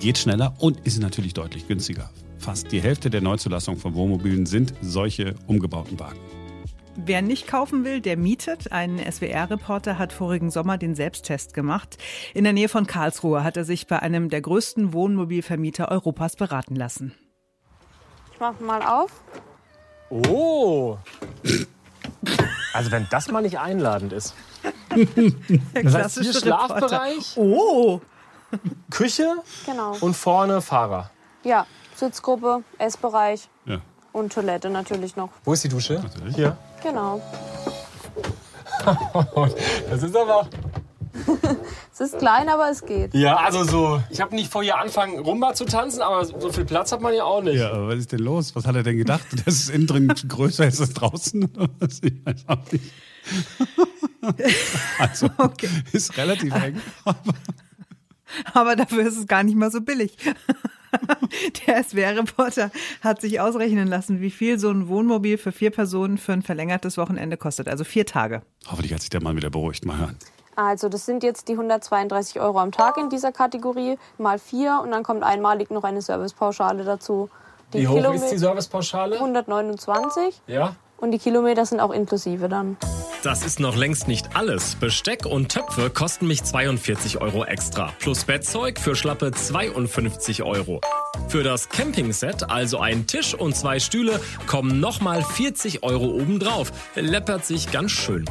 Geht 0.00 0.18
schneller 0.18 0.54
und 0.58 0.80
ist 0.80 1.00
natürlich 1.00 1.32
deutlich 1.32 1.66
günstiger. 1.66 2.10
Fast 2.40 2.72
die 2.72 2.80
Hälfte 2.80 3.10
der 3.10 3.20
Neuzulassungen 3.20 3.78
von 3.78 3.94
Wohnmobilen 3.94 4.46
sind 4.46 4.72
solche 4.80 5.34
umgebauten 5.46 6.00
Wagen. 6.00 6.18
Wer 6.96 7.20
nicht 7.20 7.46
kaufen 7.46 7.84
will, 7.84 8.00
der 8.00 8.16
mietet. 8.16 8.72
Ein 8.72 8.98
SWR-Reporter 8.98 9.98
hat 9.98 10.14
vorigen 10.14 10.50
Sommer 10.50 10.78
den 10.78 10.94
Selbsttest 10.94 11.52
gemacht. 11.52 11.98
In 12.32 12.44
der 12.44 12.54
Nähe 12.54 12.70
von 12.70 12.86
Karlsruhe 12.86 13.44
hat 13.44 13.58
er 13.58 13.64
sich 13.64 13.86
bei 13.86 13.98
einem 14.00 14.30
der 14.30 14.40
größten 14.40 14.94
Wohnmobilvermieter 14.94 15.90
Europas 15.90 16.36
beraten 16.36 16.76
lassen. 16.76 17.14
Ich 18.32 18.40
mach 18.40 18.58
mal 18.58 18.82
auf. 18.82 19.12
Oh! 20.08 20.96
Also 22.72 22.90
wenn 22.90 23.06
das 23.10 23.30
mal 23.30 23.42
nicht 23.42 23.58
einladend 23.58 24.14
ist. 24.14 24.34
Das 25.74 25.94
heißt 25.94 26.20
hier 26.20 26.32
Schlafbereich. 26.32 27.36
Oh! 27.36 28.00
Küche 28.90 29.36
genau. 29.66 29.96
und 30.00 30.16
vorne 30.16 30.60
Fahrer. 30.60 31.10
Ja, 31.44 31.66
Sitzgruppe, 32.00 32.64
Essbereich 32.78 33.48
ja. 33.66 33.80
und 34.12 34.32
Toilette 34.32 34.70
natürlich 34.70 35.16
noch. 35.16 35.28
Wo 35.44 35.52
ist 35.52 35.64
die 35.64 35.68
Dusche? 35.68 36.00
Natürlich. 36.02 36.34
Hier. 36.34 36.56
Genau. 36.82 37.20
das 39.90 40.02
ist 40.02 40.16
aber. 40.16 40.48
es 41.92 42.00
ist 42.00 42.18
klein, 42.18 42.48
aber 42.48 42.70
es 42.70 42.86
geht. 42.86 43.12
Ja, 43.14 43.36
also 43.36 43.64
so. 43.64 44.02
Ich 44.08 44.22
habe 44.22 44.34
nicht 44.34 44.50
vor, 44.50 44.62
hier 44.62 44.78
anfangen, 44.78 45.18
Rumba 45.18 45.52
zu 45.52 45.66
tanzen, 45.66 46.00
aber 46.00 46.24
so 46.24 46.50
viel 46.50 46.64
Platz 46.64 46.90
hat 46.90 47.02
man 47.02 47.12
ja 47.12 47.24
auch 47.24 47.42
nicht. 47.42 47.56
Ja, 47.56 47.72
aber 47.72 47.88
was 47.88 47.96
ist 47.96 48.12
denn 48.12 48.20
los? 48.20 48.56
Was 48.56 48.64
hat 48.64 48.74
er 48.76 48.82
denn 48.82 48.96
gedacht? 48.96 49.26
Das 49.44 49.56
ist 49.56 49.68
innen 49.68 49.86
drin 49.86 50.08
größer 50.08 50.64
als 50.64 50.78
das 50.78 50.94
draußen? 50.94 51.42
Ich 52.02 52.24
weiß 52.24 52.44
auch 52.46 52.72
nicht. 52.72 52.92
Also, 54.98 55.28
okay. 55.36 55.68
ist 55.92 56.16
relativ 56.16 56.54
eng. 56.54 56.80
Aber, 58.54 58.76
dafür 58.76 59.06
ist 59.06 59.16
es 59.16 59.26
gar 59.26 59.42
nicht 59.42 59.56
mal 59.56 59.70
so 59.70 59.80
billig. 59.80 60.16
Der 61.66 61.84
SWR-Reporter 61.84 62.70
hat 63.00 63.20
sich 63.20 63.40
ausrechnen 63.40 63.86
lassen, 63.86 64.20
wie 64.20 64.30
viel 64.30 64.58
so 64.58 64.70
ein 64.70 64.88
Wohnmobil 64.88 65.38
für 65.38 65.52
vier 65.52 65.70
Personen 65.70 66.18
für 66.18 66.32
ein 66.32 66.42
verlängertes 66.42 66.98
Wochenende 66.98 67.36
kostet. 67.36 67.68
Also 67.68 67.84
vier 67.84 68.06
Tage. 68.06 68.42
Hoffentlich 68.68 68.92
hat 68.92 69.00
sich 69.00 69.10
der 69.10 69.22
Mann 69.22 69.36
wieder 69.36 69.50
beruhigt. 69.50 69.84
Mal 69.84 69.98
hören. 69.98 70.16
Also 70.56 70.88
das 70.88 71.06
sind 71.06 71.22
jetzt 71.22 71.48
die 71.48 71.52
132 71.52 72.40
Euro 72.40 72.58
am 72.58 72.72
Tag 72.72 72.98
in 72.98 73.08
dieser 73.08 73.32
Kategorie 73.32 73.98
mal 74.18 74.38
vier 74.38 74.80
und 74.82 74.90
dann 74.90 75.02
kommt 75.02 75.22
einmalig 75.22 75.70
noch 75.70 75.84
eine 75.84 76.02
Servicepauschale 76.02 76.84
dazu. 76.84 77.30
Die 77.72 77.78
wie 77.78 77.88
hoch 77.88 77.94
Kilometer 77.94 78.24
ist 78.24 78.32
die 78.32 78.38
Servicepauschale? 78.38 79.16
129. 79.16 80.42
Ja. 80.48 80.74
Und 81.00 81.12
die 81.12 81.18
Kilometer 81.18 81.64
sind 81.64 81.80
auch 81.80 81.92
inklusive 81.92 82.48
dann. 82.48 82.76
Das 83.22 83.44
ist 83.44 83.58
noch 83.58 83.76
längst 83.76 84.08
nicht 84.08 84.36
alles. 84.36 84.74
Besteck 84.74 85.26
und 85.26 85.50
Töpfe 85.50 85.90
kosten 85.90 86.26
mich 86.26 86.42
42 86.44 87.20
Euro 87.20 87.44
extra. 87.44 87.92
Plus 87.98 88.24
Bettzeug 88.24 88.78
für 88.78 88.94
schlappe 88.94 89.30
52 89.30 90.42
Euro. 90.42 90.80
Für 91.28 91.42
das 91.42 91.68
Campingset, 91.68 92.50
also 92.50 92.78
ein 92.78 93.06
Tisch 93.06 93.34
und 93.34 93.56
zwei 93.56 93.78
Stühle, 93.78 94.20
kommen 94.46 94.80
nochmal 94.80 95.22
40 95.22 95.82
Euro 95.82 96.06
obendrauf. 96.06 96.72
Läppert 96.94 97.44
sich 97.44 97.70
ganz 97.70 97.92
schön. 97.92 98.24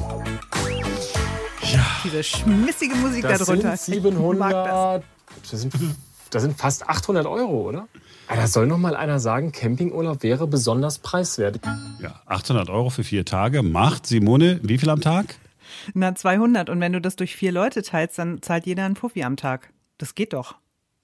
Ja. 1.71 1.86
Diese 2.03 2.23
schmissige 2.23 2.95
Musik 2.95 3.23
das 3.23 3.45
darunter. 3.45 3.77
Sind 3.77 4.03
700, 4.03 4.51
das. 4.51 5.03
Das, 5.51 5.62
sind, 5.62 5.73
das 6.29 6.41
sind 6.41 6.58
fast 6.58 6.88
800 6.88 7.25
Euro, 7.25 7.67
oder? 7.67 7.88
Da 8.27 8.47
soll 8.47 8.67
noch 8.67 8.77
mal 8.77 8.95
einer 8.95 9.19
sagen, 9.19 9.51
Campingurlaub 9.51 10.21
wäre 10.21 10.45
besonders 10.47 10.99
preiswert. 10.99 11.60
Ja, 12.30 12.36
800 12.36 12.70
Euro 12.70 12.89
für 12.89 13.04
vier 13.04 13.26
Tage 13.26 13.63
macht 13.63 14.06
Simone 14.06 14.60
wie 14.63 14.78
viel 14.78 14.89
am 14.89 15.02
Tag? 15.02 15.36
Na, 15.94 16.15
200. 16.15 16.70
Und 16.70 16.80
wenn 16.80 16.94
du 16.94 17.02
das 17.02 17.15
durch 17.15 17.36
vier 17.36 17.52
Leute 17.52 17.82
teilst, 17.82 18.20
dann 18.20 18.42
zahlt 18.42 18.65
jeder 18.65 18.86
einen 18.86 18.96
Puffi 18.96 19.24
am 19.24 19.38
Tag. 19.38 19.72
Das 19.98 20.15
geht 20.15 20.34
doch. 20.34 20.56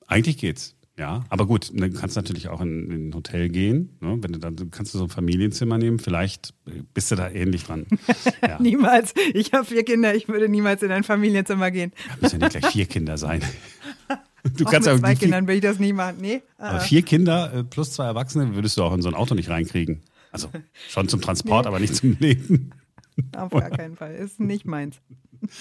Eigentlich 0.07 0.37
geht's. 0.37 0.75
Ja, 0.97 1.25
aber 1.27 1.45
gut, 1.45 1.71
dann 1.73 1.93
kannst 1.93 2.15
du 2.15 2.21
natürlich 2.21 2.47
auch 2.47 2.61
in, 2.61 2.89
in 2.89 3.09
ein 3.09 3.13
Hotel 3.13 3.49
gehen. 3.49 3.97
Ne? 3.99 4.17
Wenn 4.21 4.31
du 4.31 4.39
dann 4.39 4.71
kannst 4.71 4.93
du 4.93 4.97
so 4.97 5.05
ein 5.05 5.09
Familienzimmer 5.09 5.77
nehmen. 5.77 5.99
Vielleicht 5.99 6.53
bist 6.93 7.11
du 7.11 7.15
da 7.15 7.29
ähnlich 7.29 7.65
dran. 7.65 7.85
Ja. 8.47 8.61
niemals. 8.61 9.13
Ich 9.33 9.51
habe 9.53 9.65
vier 9.65 9.83
Kinder. 9.83 10.15
Ich 10.15 10.27
würde 10.27 10.47
niemals 10.47 10.83
in 10.83 10.91
ein 10.91 11.03
Familienzimmer 11.03 11.71
gehen. 11.71 11.91
Ja, 12.07 12.15
müssen 12.21 12.39
ja 12.39 12.47
nicht 12.47 12.59
gleich 12.59 12.71
vier 12.71 12.85
Kinder 12.85 13.17
sein. 13.17 13.41
Du 14.57 14.63
auch 14.63 14.71
kannst 14.71 14.87
mit 14.87 14.99
zwei 14.99 15.15
Kindern 15.15 15.47
will 15.47 15.55
ich 15.55 15.61
das 15.61 15.79
nie 15.79 15.91
machen. 15.91 16.17
Nee. 16.21 16.43
Aber 16.59 16.79
vier 16.79 17.01
Kinder 17.01 17.51
äh, 17.51 17.63
plus 17.63 17.93
zwei 17.93 18.05
Erwachsene 18.05 18.53
würdest 18.53 18.77
du 18.77 18.83
auch 18.83 18.93
in 18.93 19.01
so 19.01 19.09
ein 19.09 19.15
Auto 19.15 19.33
nicht 19.33 19.49
reinkriegen. 19.49 20.03
Also 20.35 20.49
schon 20.89 21.07
zum 21.07 21.21
Transport, 21.21 21.67
aber 21.67 21.79
nicht 21.79 21.95
zum 21.95 22.17
Leben. 22.19 22.71
Auf 23.37 23.51
gar 23.51 23.69
keinen 23.69 23.95
Fall. 23.95 24.13
Ist 24.13 24.39
nicht 24.39 24.65
meins. 24.65 24.97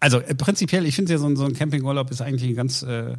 Also 0.00 0.18
äh, 0.18 0.34
prinzipiell, 0.34 0.84
ich 0.84 0.94
finde 0.94 1.12
ja 1.12 1.18
so, 1.18 1.26
ein, 1.26 1.36
so 1.36 1.44
ein 1.44 1.54
Campingurlaub 1.54 2.10
ist 2.10 2.20
eigentlich 2.20 2.44
eine 2.44 2.54
ganz, 2.54 2.82
äh, 2.82 3.16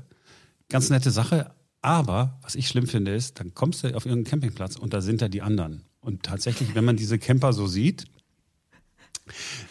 ganz 0.69 0.91
nette 0.91 1.09
Sache. 1.09 1.51
Aber 1.81 2.37
was 2.43 2.53
ich 2.53 2.67
schlimm 2.67 2.85
finde, 2.85 3.15
ist, 3.15 3.39
dann 3.39 3.55
kommst 3.55 3.83
du 3.83 3.87
auf 3.95 4.05
irgendeinen 4.05 4.25
Campingplatz 4.25 4.75
und 4.75 4.93
da 4.93 5.01
sind 5.01 5.21
da 5.21 5.27
die 5.27 5.41
anderen. 5.41 5.85
Und 6.01 6.23
tatsächlich, 6.23 6.75
wenn 6.75 6.85
man 6.85 6.97
diese 6.97 7.17
Camper 7.17 7.51
so 7.51 7.65
sieht, 7.65 8.05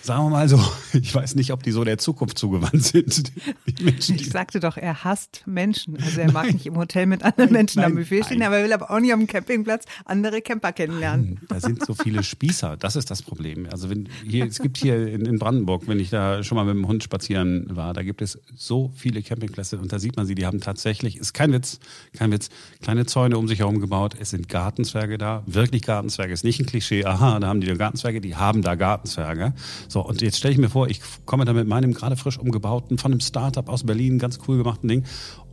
Sagen 0.01 0.25
wir 0.25 0.31
mal 0.31 0.49
so, 0.49 0.59
ich 0.95 1.15
weiß 1.15 1.35
nicht, 1.35 1.53
ob 1.53 1.63
die 1.63 1.73
so 1.73 1.85
der 1.85 1.99
Zukunft 1.99 2.39
zugewandt 2.39 2.83
sind. 2.83 3.33
Menschen, 3.81 4.17
ich 4.17 4.31
sagte 4.31 4.61
doch, 4.61 4.77
er 4.77 5.05
hasst 5.05 5.43
Menschen. 5.47 5.97
Also 6.03 6.21
er 6.21 6.33
mag 6.33 6.53
nicht 6.53 6.67
im 6.67 6.77
Hotel 6.77 7.07
mit 7.07 7.23
anderen 7.23 7.53
Menschen 7.53 7.83
nein, 7.83 7.93
am 7.93 7.97
Buffet 7.97 8.25
stehen, 8.25 8.43
aber 8.43 8.59
er 8.59 8.65
will 8.65 8.73
aber 8.73 8.91
auch 8.91 8.99
nicht 8.99 9.13
am 9.13 9.27
Campingplatz 9.27 9.85
andere 10.05 10.41
Camper 10.41 10.73
kennenlernen. 10.73 11.35
Nein, 11.35 11.41
da 11.49 11.61
sind 11.61 11.85
so 11.85 11.95
viele 11.95 12.23
Spießer, 12.23 12.77
das 12.79 12.97
ist 12.97 13.11
das 13.11 13.23
Problem. 13.23 13.69
Also 13.71 13.91
wenn 13.91 14.09
hier, 14.27 14.47
es 14.47 14.59
gibt 14.59 14.79
hier 14.79 15.07
in, 15.07 15.27
in, 15.27 15.39
Brandenburg, 15.39 15.87
wenn 15.87 16.01
ich 16.01 16.11
da 16.11 16.43
schon 16.43 16.57
mal 16.57 16.65
mit 16.65 16.75
dem 16.75 16.89
Hund 16.89 17.05
spazieren 17.05 17.67
war, 17.69 17.93
da 17.93 18.03
gibt 18.03 18.23
es 18.23 18.41
so 18.55 18.91
viele 18.97 19.23
Campingplätze 19.23 19.79
und 19.79 19.93
da 19.93 19.99
sieht 19.99 20.17
man 20.17 20.27
sie, 20.27 20.35
die 20.35 20.47
haben 20.47 20.61
tatsächlich, 20.61 21.19
ist 21.19 21.35
kein 21.35 21.53
Witz, 21.53 21.79
kein 22.17 22.33
Witz, 22.33 22.49
kleine 22.81 23.07
Zäune 23.07 23.37
um 23.37 23.47
sich 23.49 23.59
herum 23.59 23.81
gebaut, 23.81 24.17
es 24.19 24.31
sind 24.31 24.49
Gartenzwerge 24.49 25.19
da, 25.19 25.43
wirklich 25.47 25.83
Gartenzwerge, 25.83 26.33
ist 26.33 26.45
nicht 26.45 26.61
ein 26.61 26.67
Klischee, 26.67 27.05
aha, 27.05 27.39
da 27.39 27.49
haben 27.49 27.61
die 27.61 27.67
da 27.67 27.75
Gartenzwerge, 27.75 28.21
die 28.21 28.37
haben 28.37 28.63
da 28.63 28.75
Gartenzwerge. 28.75 29.42
So, 29.89 30.01
und 30.01 30.23
jetzt 30.23 30.39
stelle 30.39 30.53
ich 30.53 30.59
mir 30.59 30.69
vor, 30.69 30.89
ich 30.89 31.01
komme 31.27 31.45
da 31.45 31.53
mit 31.53 31.67
meinem 31.67 31.93
gerade 31.93 32.17
frisch 32.17 32.39
umgebauten, 32.39 32.99
von 32.99 33.13
einem 33.13 33.21
Startup 33.21 33.69
aus 33.69 33.85
Berlin, 33.85 34.19
ganz 34.19 34.39
cool 34.47 34.59
gemachten 34.59 34.89
Ding. 34.89 35.05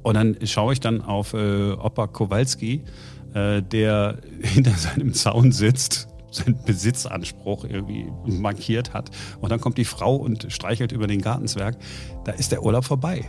Und 0.04 0.14
dann 0.16 0.38
schaue 0.44 0.74
ich 0.74 0.80
dann 0.80 1.02
auf 1.02 1.34
äh, 1.34 1.72
Opa 1.72 2.08
Kowalski, 2.08 2.84
äh, 3.34 3.62
der 3.62 4.20
hinter 4.42 4.72
seinem 4.72 5.14
Zaun 5.14 5.52
sitzt, 5.52 6.08
seinen 6.32 6.64
Besitzanspruch 6.66 7.66
irgendwie 7.66 8.08
markiert 8.26 8.94
hat. 8.94 9.10
Und 9.42 9.52
dann 9.52 9.60
kommt 9.60 9.78
die 9.78 9.86
Frau 9.86 10.16
und 10.16 10.48
streichelt 10.50 10.92
über 10.92 11.08
den 11.08 11.22
Gartenzwerg. 11.22 11.78
Da 12.26 12.32
ist 12.34 12.52
der 12.52 12.64
Urlaub 12.64 12.86
vorbei. 12.86 13.28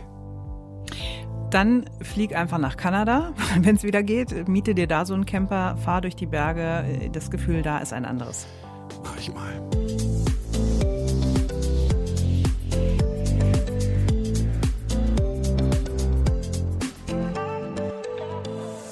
Dann 1.51 1.85
flieg 2.01 2.33
einfach 2.33 2.57
nach 2.57 2.77
Kanada, 2.77 3.33
wenn 3.59 3.75
es 3.75 3.83
wieder 3.83 4.03
geht. 4.03 4.47
Miete 4.47 4.73
dir 4.73 4.87
da 4.87 5.05
so 5.05 5.13
einen 5.13 5.25
Camper, 5.25 5.77
fahr 5.77 6.01
durch 6.01 6.15
die 6.15 6.25
Berge. 6.25 7.09
Das 7.11 7.29
Gefühl 7.29 7.61
da 7.61 7.79
ist 7.79 7.93
ein 7.93 8.05
anderes. 8.05 8.47
Mach 9.03 9.17
ich 9.17 9.33
mal. 9.33 10.20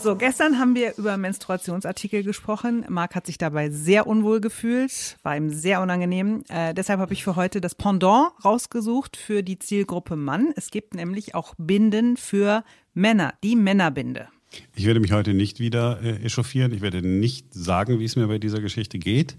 So, 0.01 0.15
gestern 0.15 0.59
haben 0.59 0.75
wir 0.75 0.97
über 0.97 1.17
Menstruationsartikel 1.17 2.23
gesprochen. 2.23 2.85
Marc 2.87 3.15
hat 3.15 3.25
sich 3.25 3.37
dabei 3.37 3.69
sehr 3.69 4.07
unwohl 4.07 4.39
gefühlt, 4.39 5.17
war 5.23 5.35
ihm 5.35 5.49
sehr 5.49 5.81
unangenehm. 5.81 6.43
Äh, 6.47 6.73
deshalb 6.73 7.01
habe 7.01 7.11
ich 7.11 7.25
für 7.25 7.35
heute 7.35 7.59
das 7.59 7.75
Pendant 7.75 8.31
rausgesucht 8.45 9.17
für 9.17 9.43
die 9.43 9.59
Zielgruppe 9.59 10.15
Mann. 10.15 10.53
Es 10.55 10.71
gibt 10.71 10.95
nämlich 10.95 11.35
auch 11.35 11.53
Binden 11.57 12.15
für 12.15 12.63
Männer, 12.93 13.33
die 13.43 13.57
Männerbinde. 13.57 14.29
Ich 14.73 14.85
werde 14.85 15.01
mich 15.01 15.11
heute 15.11 15.33
nicht 15.33 15.59
wieder 15.59 16.01
äh, 16.01 16.23
echauffieren. 16.23 16.73
Ich 16.73 16.79
werde 16.79 17.05
nicht 17.05 17.53
sagen, 17.53 17.99
wie 17.99 18.05
es 18.05 18.15
mir 18.15 18.27
bei 18.27 18.39
dieser 18.39 18.61
Geschichte 18.61 18.99
geht. 18.99 19.35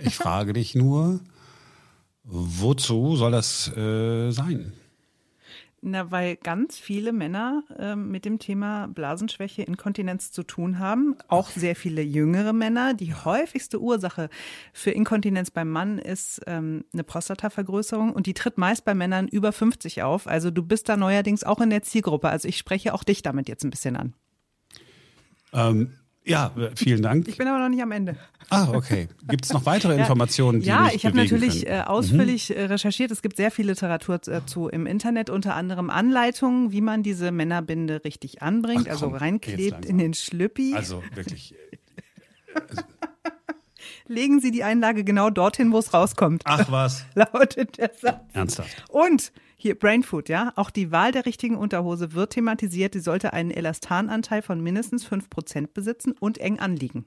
Ich 0.00 0.16
frage 0.16 0.52
dich 0.54 0.74
nur, 0.74 1.20
wozu 2.24 3.14
soll 3.14 3.30
das 3.30 3.68
äh, 3.76 4.32
sein? 4.32 4.72
Na, 5.82 6.10
weil 6.10 6.36
ganz 6.36 6.78
viele 6.78 7.10
Männer 7.10 7.62
äh, 7.78 7.96
mit 7.96 8.26
dem 8.26 8.38
Thema 8.38 8.86
Blasenschwäche, 8.88 9.62
Inkontinenz 9.62 10.30
zu 10.30 10.42
tun 10.42 10.78
haben. 10.78 11.16
Auch 11.28 11.48
sehr 11.48 11.74
viele 11.74 12.02
jüngere 12.02 12.52
Männer. 12.52 12.92
Die 12.92 13.14
häufigste 13.14 13.80
Ursache 13.80 14.28
für 14.74 14.90
Inkontinenz 14.90 15.50
beim 15.50 15.70
Mann 15.70 15.98
ist 15.98 16.42
ähm, 16.46 16.84
eine 16.92 17.02
Prostatavergrößerung 17.02 18.12
und 18.12 18.26
die 18.26 18.34
tritt 18.34 18.58
meist 18.58 18.84
bei 18.84 18.94
Männern 18.94 19.26
über 19.26 19.52
50 19.52 20.02
auf. 20.02 20.26
Also 20.26 20.50
du 20.50 20.62
bist 20.62 20.90
da 20.90 20.98
neuerdings 20.98 21.44
auch 21.44 21.62
in 21.62 21.70
der 21.70 21.82
Zielgruppe. 21.82 22.28
Also 22.28 22.46
ich 22.46 22.58
spreche 22.58 22.92
auch 22.92 23.02
dich 23.02 23.22
damit 23.22 23.48
jetzt 23.48 23.64
ein 23.64 23.70
bisschen 23.70 23.96
an. 23.96 24.14
Ähm, 25.54 25.94
Ja, 26.30 26.52
vielen 26.76 27.02
Dank. 27.02 27.28
Ich 27.28 27.36
bin 27.36 27.48
aber 27.48 27.58
noch 27.58 27.68
nicht 27.68 27.82
am 27.82 27.92
Ende. 27.92 28.16
Ah, 28.48 28.68
okay. 28.72 29.08
Gibt 29.28 29.44
es 29.44 29.52
noch 29.52 29.66
weitere 29.66 29.94
Informationen, 29.98 30.60
die 30.60 30.66
Ja, 30.66 30.88
ich 30.92 31.04
habe 31.06 31.16
natürlich 31.16 31.64
können? 31.66 31.80
äh, 31.80 31.84
ausführlich 31.84 32.56
äh, 32.56 32.64
recherchiert. 32.64 33.10
Es 33.10 33.22
gibt 33.22 33.36
sehr 33.36 33.50
viel 33.50 33.66
Literatur 33.66 34.18
dazu 34.18 34.68
im 34.68 34.86
Internet, 34.86 35.30
unter 35.30 35.54
anderem 35.54 35.90
Anleitungen, 35.90 36.72
wie 36.72 36.80
man 36.80 37.02
diese 37.02 37.30
Männerbinde 37.32 38.02
richtig 38.04 38.42
anbringt, 38.42 38.86
Ach, 38.86 38.92
also 38.92 39.06
komm, 39.06 39.12
jetzt 39.14 39.22
reinklebt 39.22 39.84
in 39.84 39.98
den 39.98 40.14
Schlüppi. 40.14 40.74
Also 40.74 41.02
wirklich. 41.14 41.54
Legen 44.10 44.40
Sie 44.40 44.50
die 44.50 44.64
Einlage 44.64 45.04
genau 45.04 45.30
dorthin, 45.30 45.70
wo 45.70 45.78
es 45.78 45.94
rauskommt. 45.94 46.42
Ach 46.44 46.68
was. 46.68 47.04
Lautet 47.14 47.78
der 47.78 47.92
Satz. 47.96 48.20
Ernsthaft. 48.32 48.84
Und 48.88 49.30
hier 49.56 49.78
Brainfood, 49.78 50.28
ja, 50.28 50.52
auch 50.56 50.70
die 50.70 50.90
Wahl 50.90 51.12
der 51.12 51.26
richtigen 51.26 51.56
Unterhose 51.56 52.12
wird 52.12 52.32
thematisiert. 52.32 52.94
Die 52.94 52.98
sollte 52.98 53.32
einen 53.32 53.52
Elastananteil 53.52 54.42
von 54.42 54.60
mindestens 54.60 55.06
5% 55.06 55.68
besitzen 55.72 56.16
und 56.18 56.38
eng 56.38 56.58
anliegen. 56.58 57.04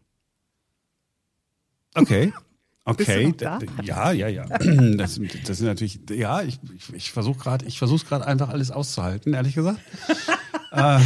Okay. 1.94 2.34
Okay, 2.86 3.34
da? 3.38 3.60
Ja, 3.82 4.12
ja, 4.12 4.28
ja. 4.28 4.44
Das, 4.98 5.18
das 5.46 5.58
sind 5.58 5.68
natürlich, 5.68 6.02
ja, 6.10 6.42
ich, 6.42 6.60
ich, 6.76 6.94
ich 6.94 7.12
versuche 7.14 7.40
gerade, 7.40 7.66
ich 7.66 7.80
versuche 7.80 8.06
gerade 8.06 8.28
einfach 8.28 8.50
alles 8.50 8.72
auszuhalten, 8.72 9.34
ehrlich 9.34 9.56
gesagt. 9.56 9.80
äh, 10.72 11.00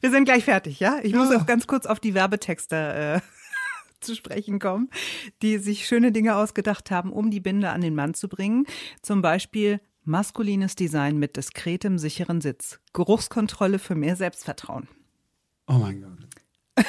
Wir 0.00 0.12
sind 0.12 0.26
gleich 0.26 0.44
fertig, 0.44 0.78
ja? 0.78 1.00
Ich 1.02 1.14
muss 1.14 1.34
auch 1.34 1.44
ganz 1.44 1.66
kurz 1.66 1.86
auf 1.86 1.98
die 1.98 2.14
Werbetexte 2.14 2.76
äh, 3.16 3.20
zu 4.00 4.14
sprechen 4.14 4.58
kommen, 4.58 4.88
die 5.42 5.58
sich 5.58 5.86
schöne 5.86 6.12
Dinge 6.12 6.36
ausgedacht 6.36 6.90
haben, 6.90 7.12
um 7.12 7.30
die 7.30 7.40
Binde 7.40 7.70
an 7.70 7.80
den 7.80 7.94
Mann 7.94 8.14
zu 8.14 8.28
bringen. 8.28 8.66
Zum 9.02 9.22
Beispiel 9.22 9.80
maskulines 10.04 10.74
Design 10.74 11.18
mit 11.18 11.36
diskretem, 11.36 11.98
sicheren 11.98 12.40
Sitz. 12.40 12.80
Geruchskontrolle 12.92 13.78
für 13.78 13.94
mehr 13.94 14.16
Selbstvertrauen. 14.16 14.88
oh 15.66 15.74
mein 15.74 16.00
Gott. 16.00 16.84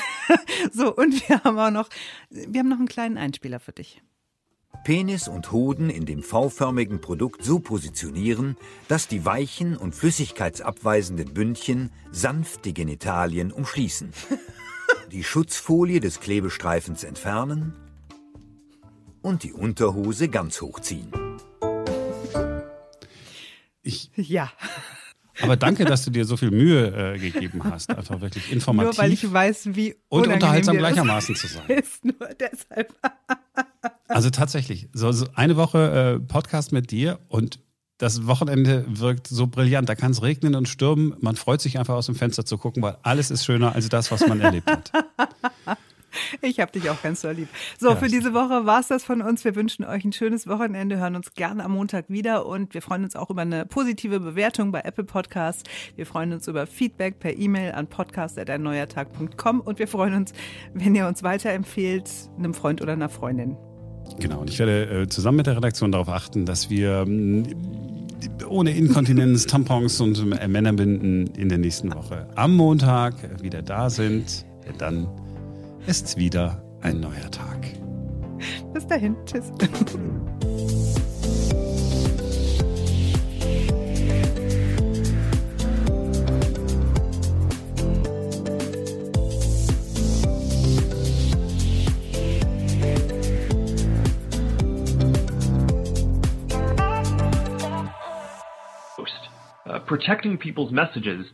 So, 0.72 0.96
und 0.96 1.28
wir 1.28 1.44
haben 1.44 1.58
auch 1.58 1.72
noch, 1.72 1.90
wir 2.30 2.60
haben 2.60 2.70
noch 2.70 2.78
einen 2.78 2.88
kleinen 2.88 3.18
Einspieler 3.18 3.60
für 3.60 3.72
dich. 3.72 4.04
Penis 4.84 5.28
und 5.28 5.52
Hoden 5.52 5.90
in 5.90 6.06
dem 6.06 6.24
V-förmigen 6.24 7.02
Produkt 7.02 7.44
so 7.44 7.60
positionieren, 7.60 8.56
dass 8.88 9.08
die 9.08 9.26
weichen 9.26 9.76
und 9.76 9.96
flüssigkeitsabweisenden 9.96 11.34
Bündchen 11.34 11.92
sanft 12.12 12.66
die 12.66 12.74
Genitalien 12.74 13.52
umschließen. 13.52 14.14
Die 15.12 15.24
Schutzfolie 15.24 16.00
des 16.00 16.20
Klebestreifens 16.20 17.04
entfernen 17.04 17.74
und 19.24 19.42
die 19.42 19.54
Unterhose 19.54 20.30
ganz 20.30 20.62
hochziehen. 20.62 21.12
Ich, 23.82 24.12
ja. 24.16 24.52
Aber 25.42 25.58
danke, 25.58 25.86
dass 25.86 26.06
du 26.06 26.12
dir 26.12 26.26
so 26.26 26.38
viel 26.38 26.52
Mühe 26.52 27.16
äh, 27.16 27.18
gegeben 27.18 27.64
hast. 27.64 27.90
Einfach 27.90 28.22
wirklich 28.22 28.52
informativ. 28.52 28.98
Nur 28.98 29.04
weil 29.04 29.14
ich 29.14 29.32
weiß, 29.32 29.70
wie 29.74 29.96
und 30.10 30.28
unterhaltsam 30.28 30.78
gleichermaßen 30.78 31.36
zu 31.36 31.48
sein. 31.48 31.68
Ist 31.70 32.06
nur 32.06 32.30
deshalb. 32.40 32.94
Also 34.08 34.30
tatsächlich, 34.30 34.90
so, 34.94 35.12
so 35.12 35.28
eine 35.34 35.56
Woche 35.56 36.18
äh, 36.18 36.20
Podcast 36.20 36.72
mit 36.72 36.92
dir 36.92 37.20
und 37.30 37.60
das 38.00 38.26
Wochenende 38.26 38.86
wirkt 38.88 39.28
so 39.28 39.46
brillant. 39.46 39.88
Da 39.88 39.94
kann 39.94 40.12
es 40.12 40.24
regnen 40.24 40.56
und 40.56 40.68
stürmen. 40.68 41.14
Man 41.20 41.36
freut 41.36 41.62
sich 41.62 41.78
einfach 41.78 41.94
aus 41.94 42.08
dem 42.08 42.16
Fenster 42.16 42.46
zu 42.46 42.58
gucken, 42.58 42.82
weil 42.82 42.98
alles 43.04 43.30
ist 43.30 43.46
schöner 43.46 43.76
als 43.76 43.90
das, 43.90 44.10
was 44.10 44.26
man 44.26 44.42
erlebt 44.42 44.72
hat. 44.72 44.92
Ich 46.42 46.60
hab 46.60 46.72
dich 46.72 46.90
auch 46.90 47.00
ganz 47.04 47.22
so 47.22 47.30
lieb. 47.30 47.50
So, 47.80 47.90
Ja, 47.90 47.96
für 47.96 48.08
diese 48.08 48.34
Woche 48.34 48.66
war's 48.66 48.88
das 48.88 49.04
von 49.04 49.22
uns. 49.22 49.46
Wir 49.46 49.56
wünschen 49.56 49.86
euch 49.86 50.04
ein 50.04 50.12
schönes 50.12 50.48
Wochenende, 50.48 50.98
hören 50.98 51.16
uns 51.16 51.36
gerne 51.36 51.64
am 51.64 51.74
Montag 51.74 52.06
wieder 52.10 52.48
und 52.48 52.74
wir 52.74 52.82
freuen 52.82 53.04
uns 53.04 53.16
auch 53.16 53.30
über 53.30 53.44
eine 53.44 53.68
positive 53.68 54.20
Bewertung 54.20 54.72
bei 54.72 54.82
Apple 54.82 55.04
Podcasts. 55.04 55.64
Wir 55.96 56.08
freuen 56.08 56.34
uns 56.34 56.48
über 56.48 56.66
Feedback 56.66 57.20
per 57.20 57.38
E-Mail 57.38 57.74
an 57.74 57.86
podcast.erneuertag.com 57.86 59.62
und 59.62 59.78
wir 59.78 59.88
freuen 59.88 60.16
uns, 60.16 60.34
wenn 60.74 60.96
ihr 60.96 61.08
uns 61.08 61.22
weiterempfehlt, 61.22 62.10
einem 62.40 62.56
Freund 62.56 62.82
oder 62.82 62.94
einer 62.94 63.10
Freundin. 63.10 63.56
Genau, 64.18 64.40
und 64.42 64.50
ich 64.50 64.60
werde 64.60 65.04
äh, 65.04 65.08
zusammen 65.08 65.38
mit 65.38 65.48
der 65.48 65.58
Redaktion 65.58 65.92
darauf 65.92 66.10
achten, 66.10 66.46
dass 66.46 66.70
wir 66.70 67.04
ähm, 67.08 67.44
ohne 68.48 68.72
Inkontinenz, 68.72 69.46
Tampons 69.48 70.02
und 70.02 70.18
äh, 70.40 70.48
Männerbinden 70.48 71.28
in 71.38 71.50
der 71.50 71.58
nächsten 71.58 71.94
Woche 71.94 72.28
am 72.36 72.56
Montag 72.56 73.42
wieder 73.42 73.62
da 73.62 73.90
sind. 73.90 74.46
Dann 74.78 75.08
ist 75.88 76.18
wieder 76.18 76.64
ein 76.82 77.00
neuer 77.00 77.32
Tag. 77.32 77.68
Bis 78.74 78.88
dahin, 78.88 79.16
tschüss. 79.26 79.52
protecting 99.90 100.38
people's 100.38 100.72
messages. 100.72 101.26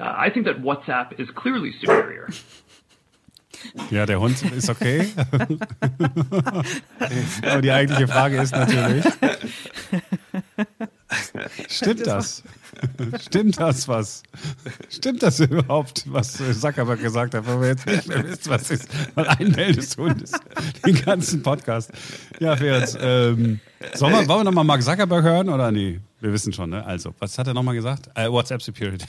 Uh, 0.00 0.14
I 0.16 0.30
think 0.30 0.46
that 0.46 0.62
WhatsApp 0.62 1.20
is 1.20 1.28
clearly 1.36 1.72
superior. 1.80 2.28
Ja, 3.90 4.06
der 4.06 4.20
Hund 4.20 4.40
ist 4.52 4.70
okay. 4.70 5.08
Aber 7.42 7.60
die 7.60 7.72
eigentliche 7.72 8.06
Frage 8.06 8.40
ist 8.40 8.52
natürlich, 8.52 9.04
stimmt 11.68 12.06
das? 12.06 12.44
Stimmt 13.20 13.58
das 13.60 13.88
was? 13.88 14.22
Stimmt 14.88 15.22
das 15.22 15.40
überhaupt, 15.40 16.04
was 16.06 16.38
Zuckerberg 16.60 17.00
gesagt 17.00 17.34
hat, 17.34 17.46
wenn 17.46 17.60
wir 17.60 17.68
jetzt 17.68 17.86
nicht 17.86 18.08
mehr 18.08 18.24
wissen, 18.24 18.50
was 18.50 18.70
ist, 18.70 18.88
weil 19.14 19.28
ein 19.28 19.52
Mail 19.52 19.74
des 19.74 19.96
Hundes 19.96 20.32
den 20.84 21.00
ganzen 21.02 21.42
Podcast. 21.42 21.90
Ja, 22.40 22.56
Ferz, 22.56 22.96
ähm, 23.00 23.60
sollen 23.94 24.12
wir, 24.12 24.28
wollen 24.28 24.40
wir 24.40 24.44
nochmal 24.44 24.64
Mark 24.64 24.82
Zuckerberg 24.82 25.24
hören 25.24 25.48
oder 25.48 25.70
nee? 25.70 26.00
Wir 26.20 26.32
wissen 26.32 26.52
schon, 26.52 26.70
ne? 26.70 26.84
Also, 26.84 27.14
was 27.18 27.38
hat 27.38 27.46
er 27.46 27.54
nochmal 27.54 27.74
gesagt? 27.74 28.10
Äh, 28.14 28.28
WhatsApp 28.30 28.62
Security. 28.62 29.06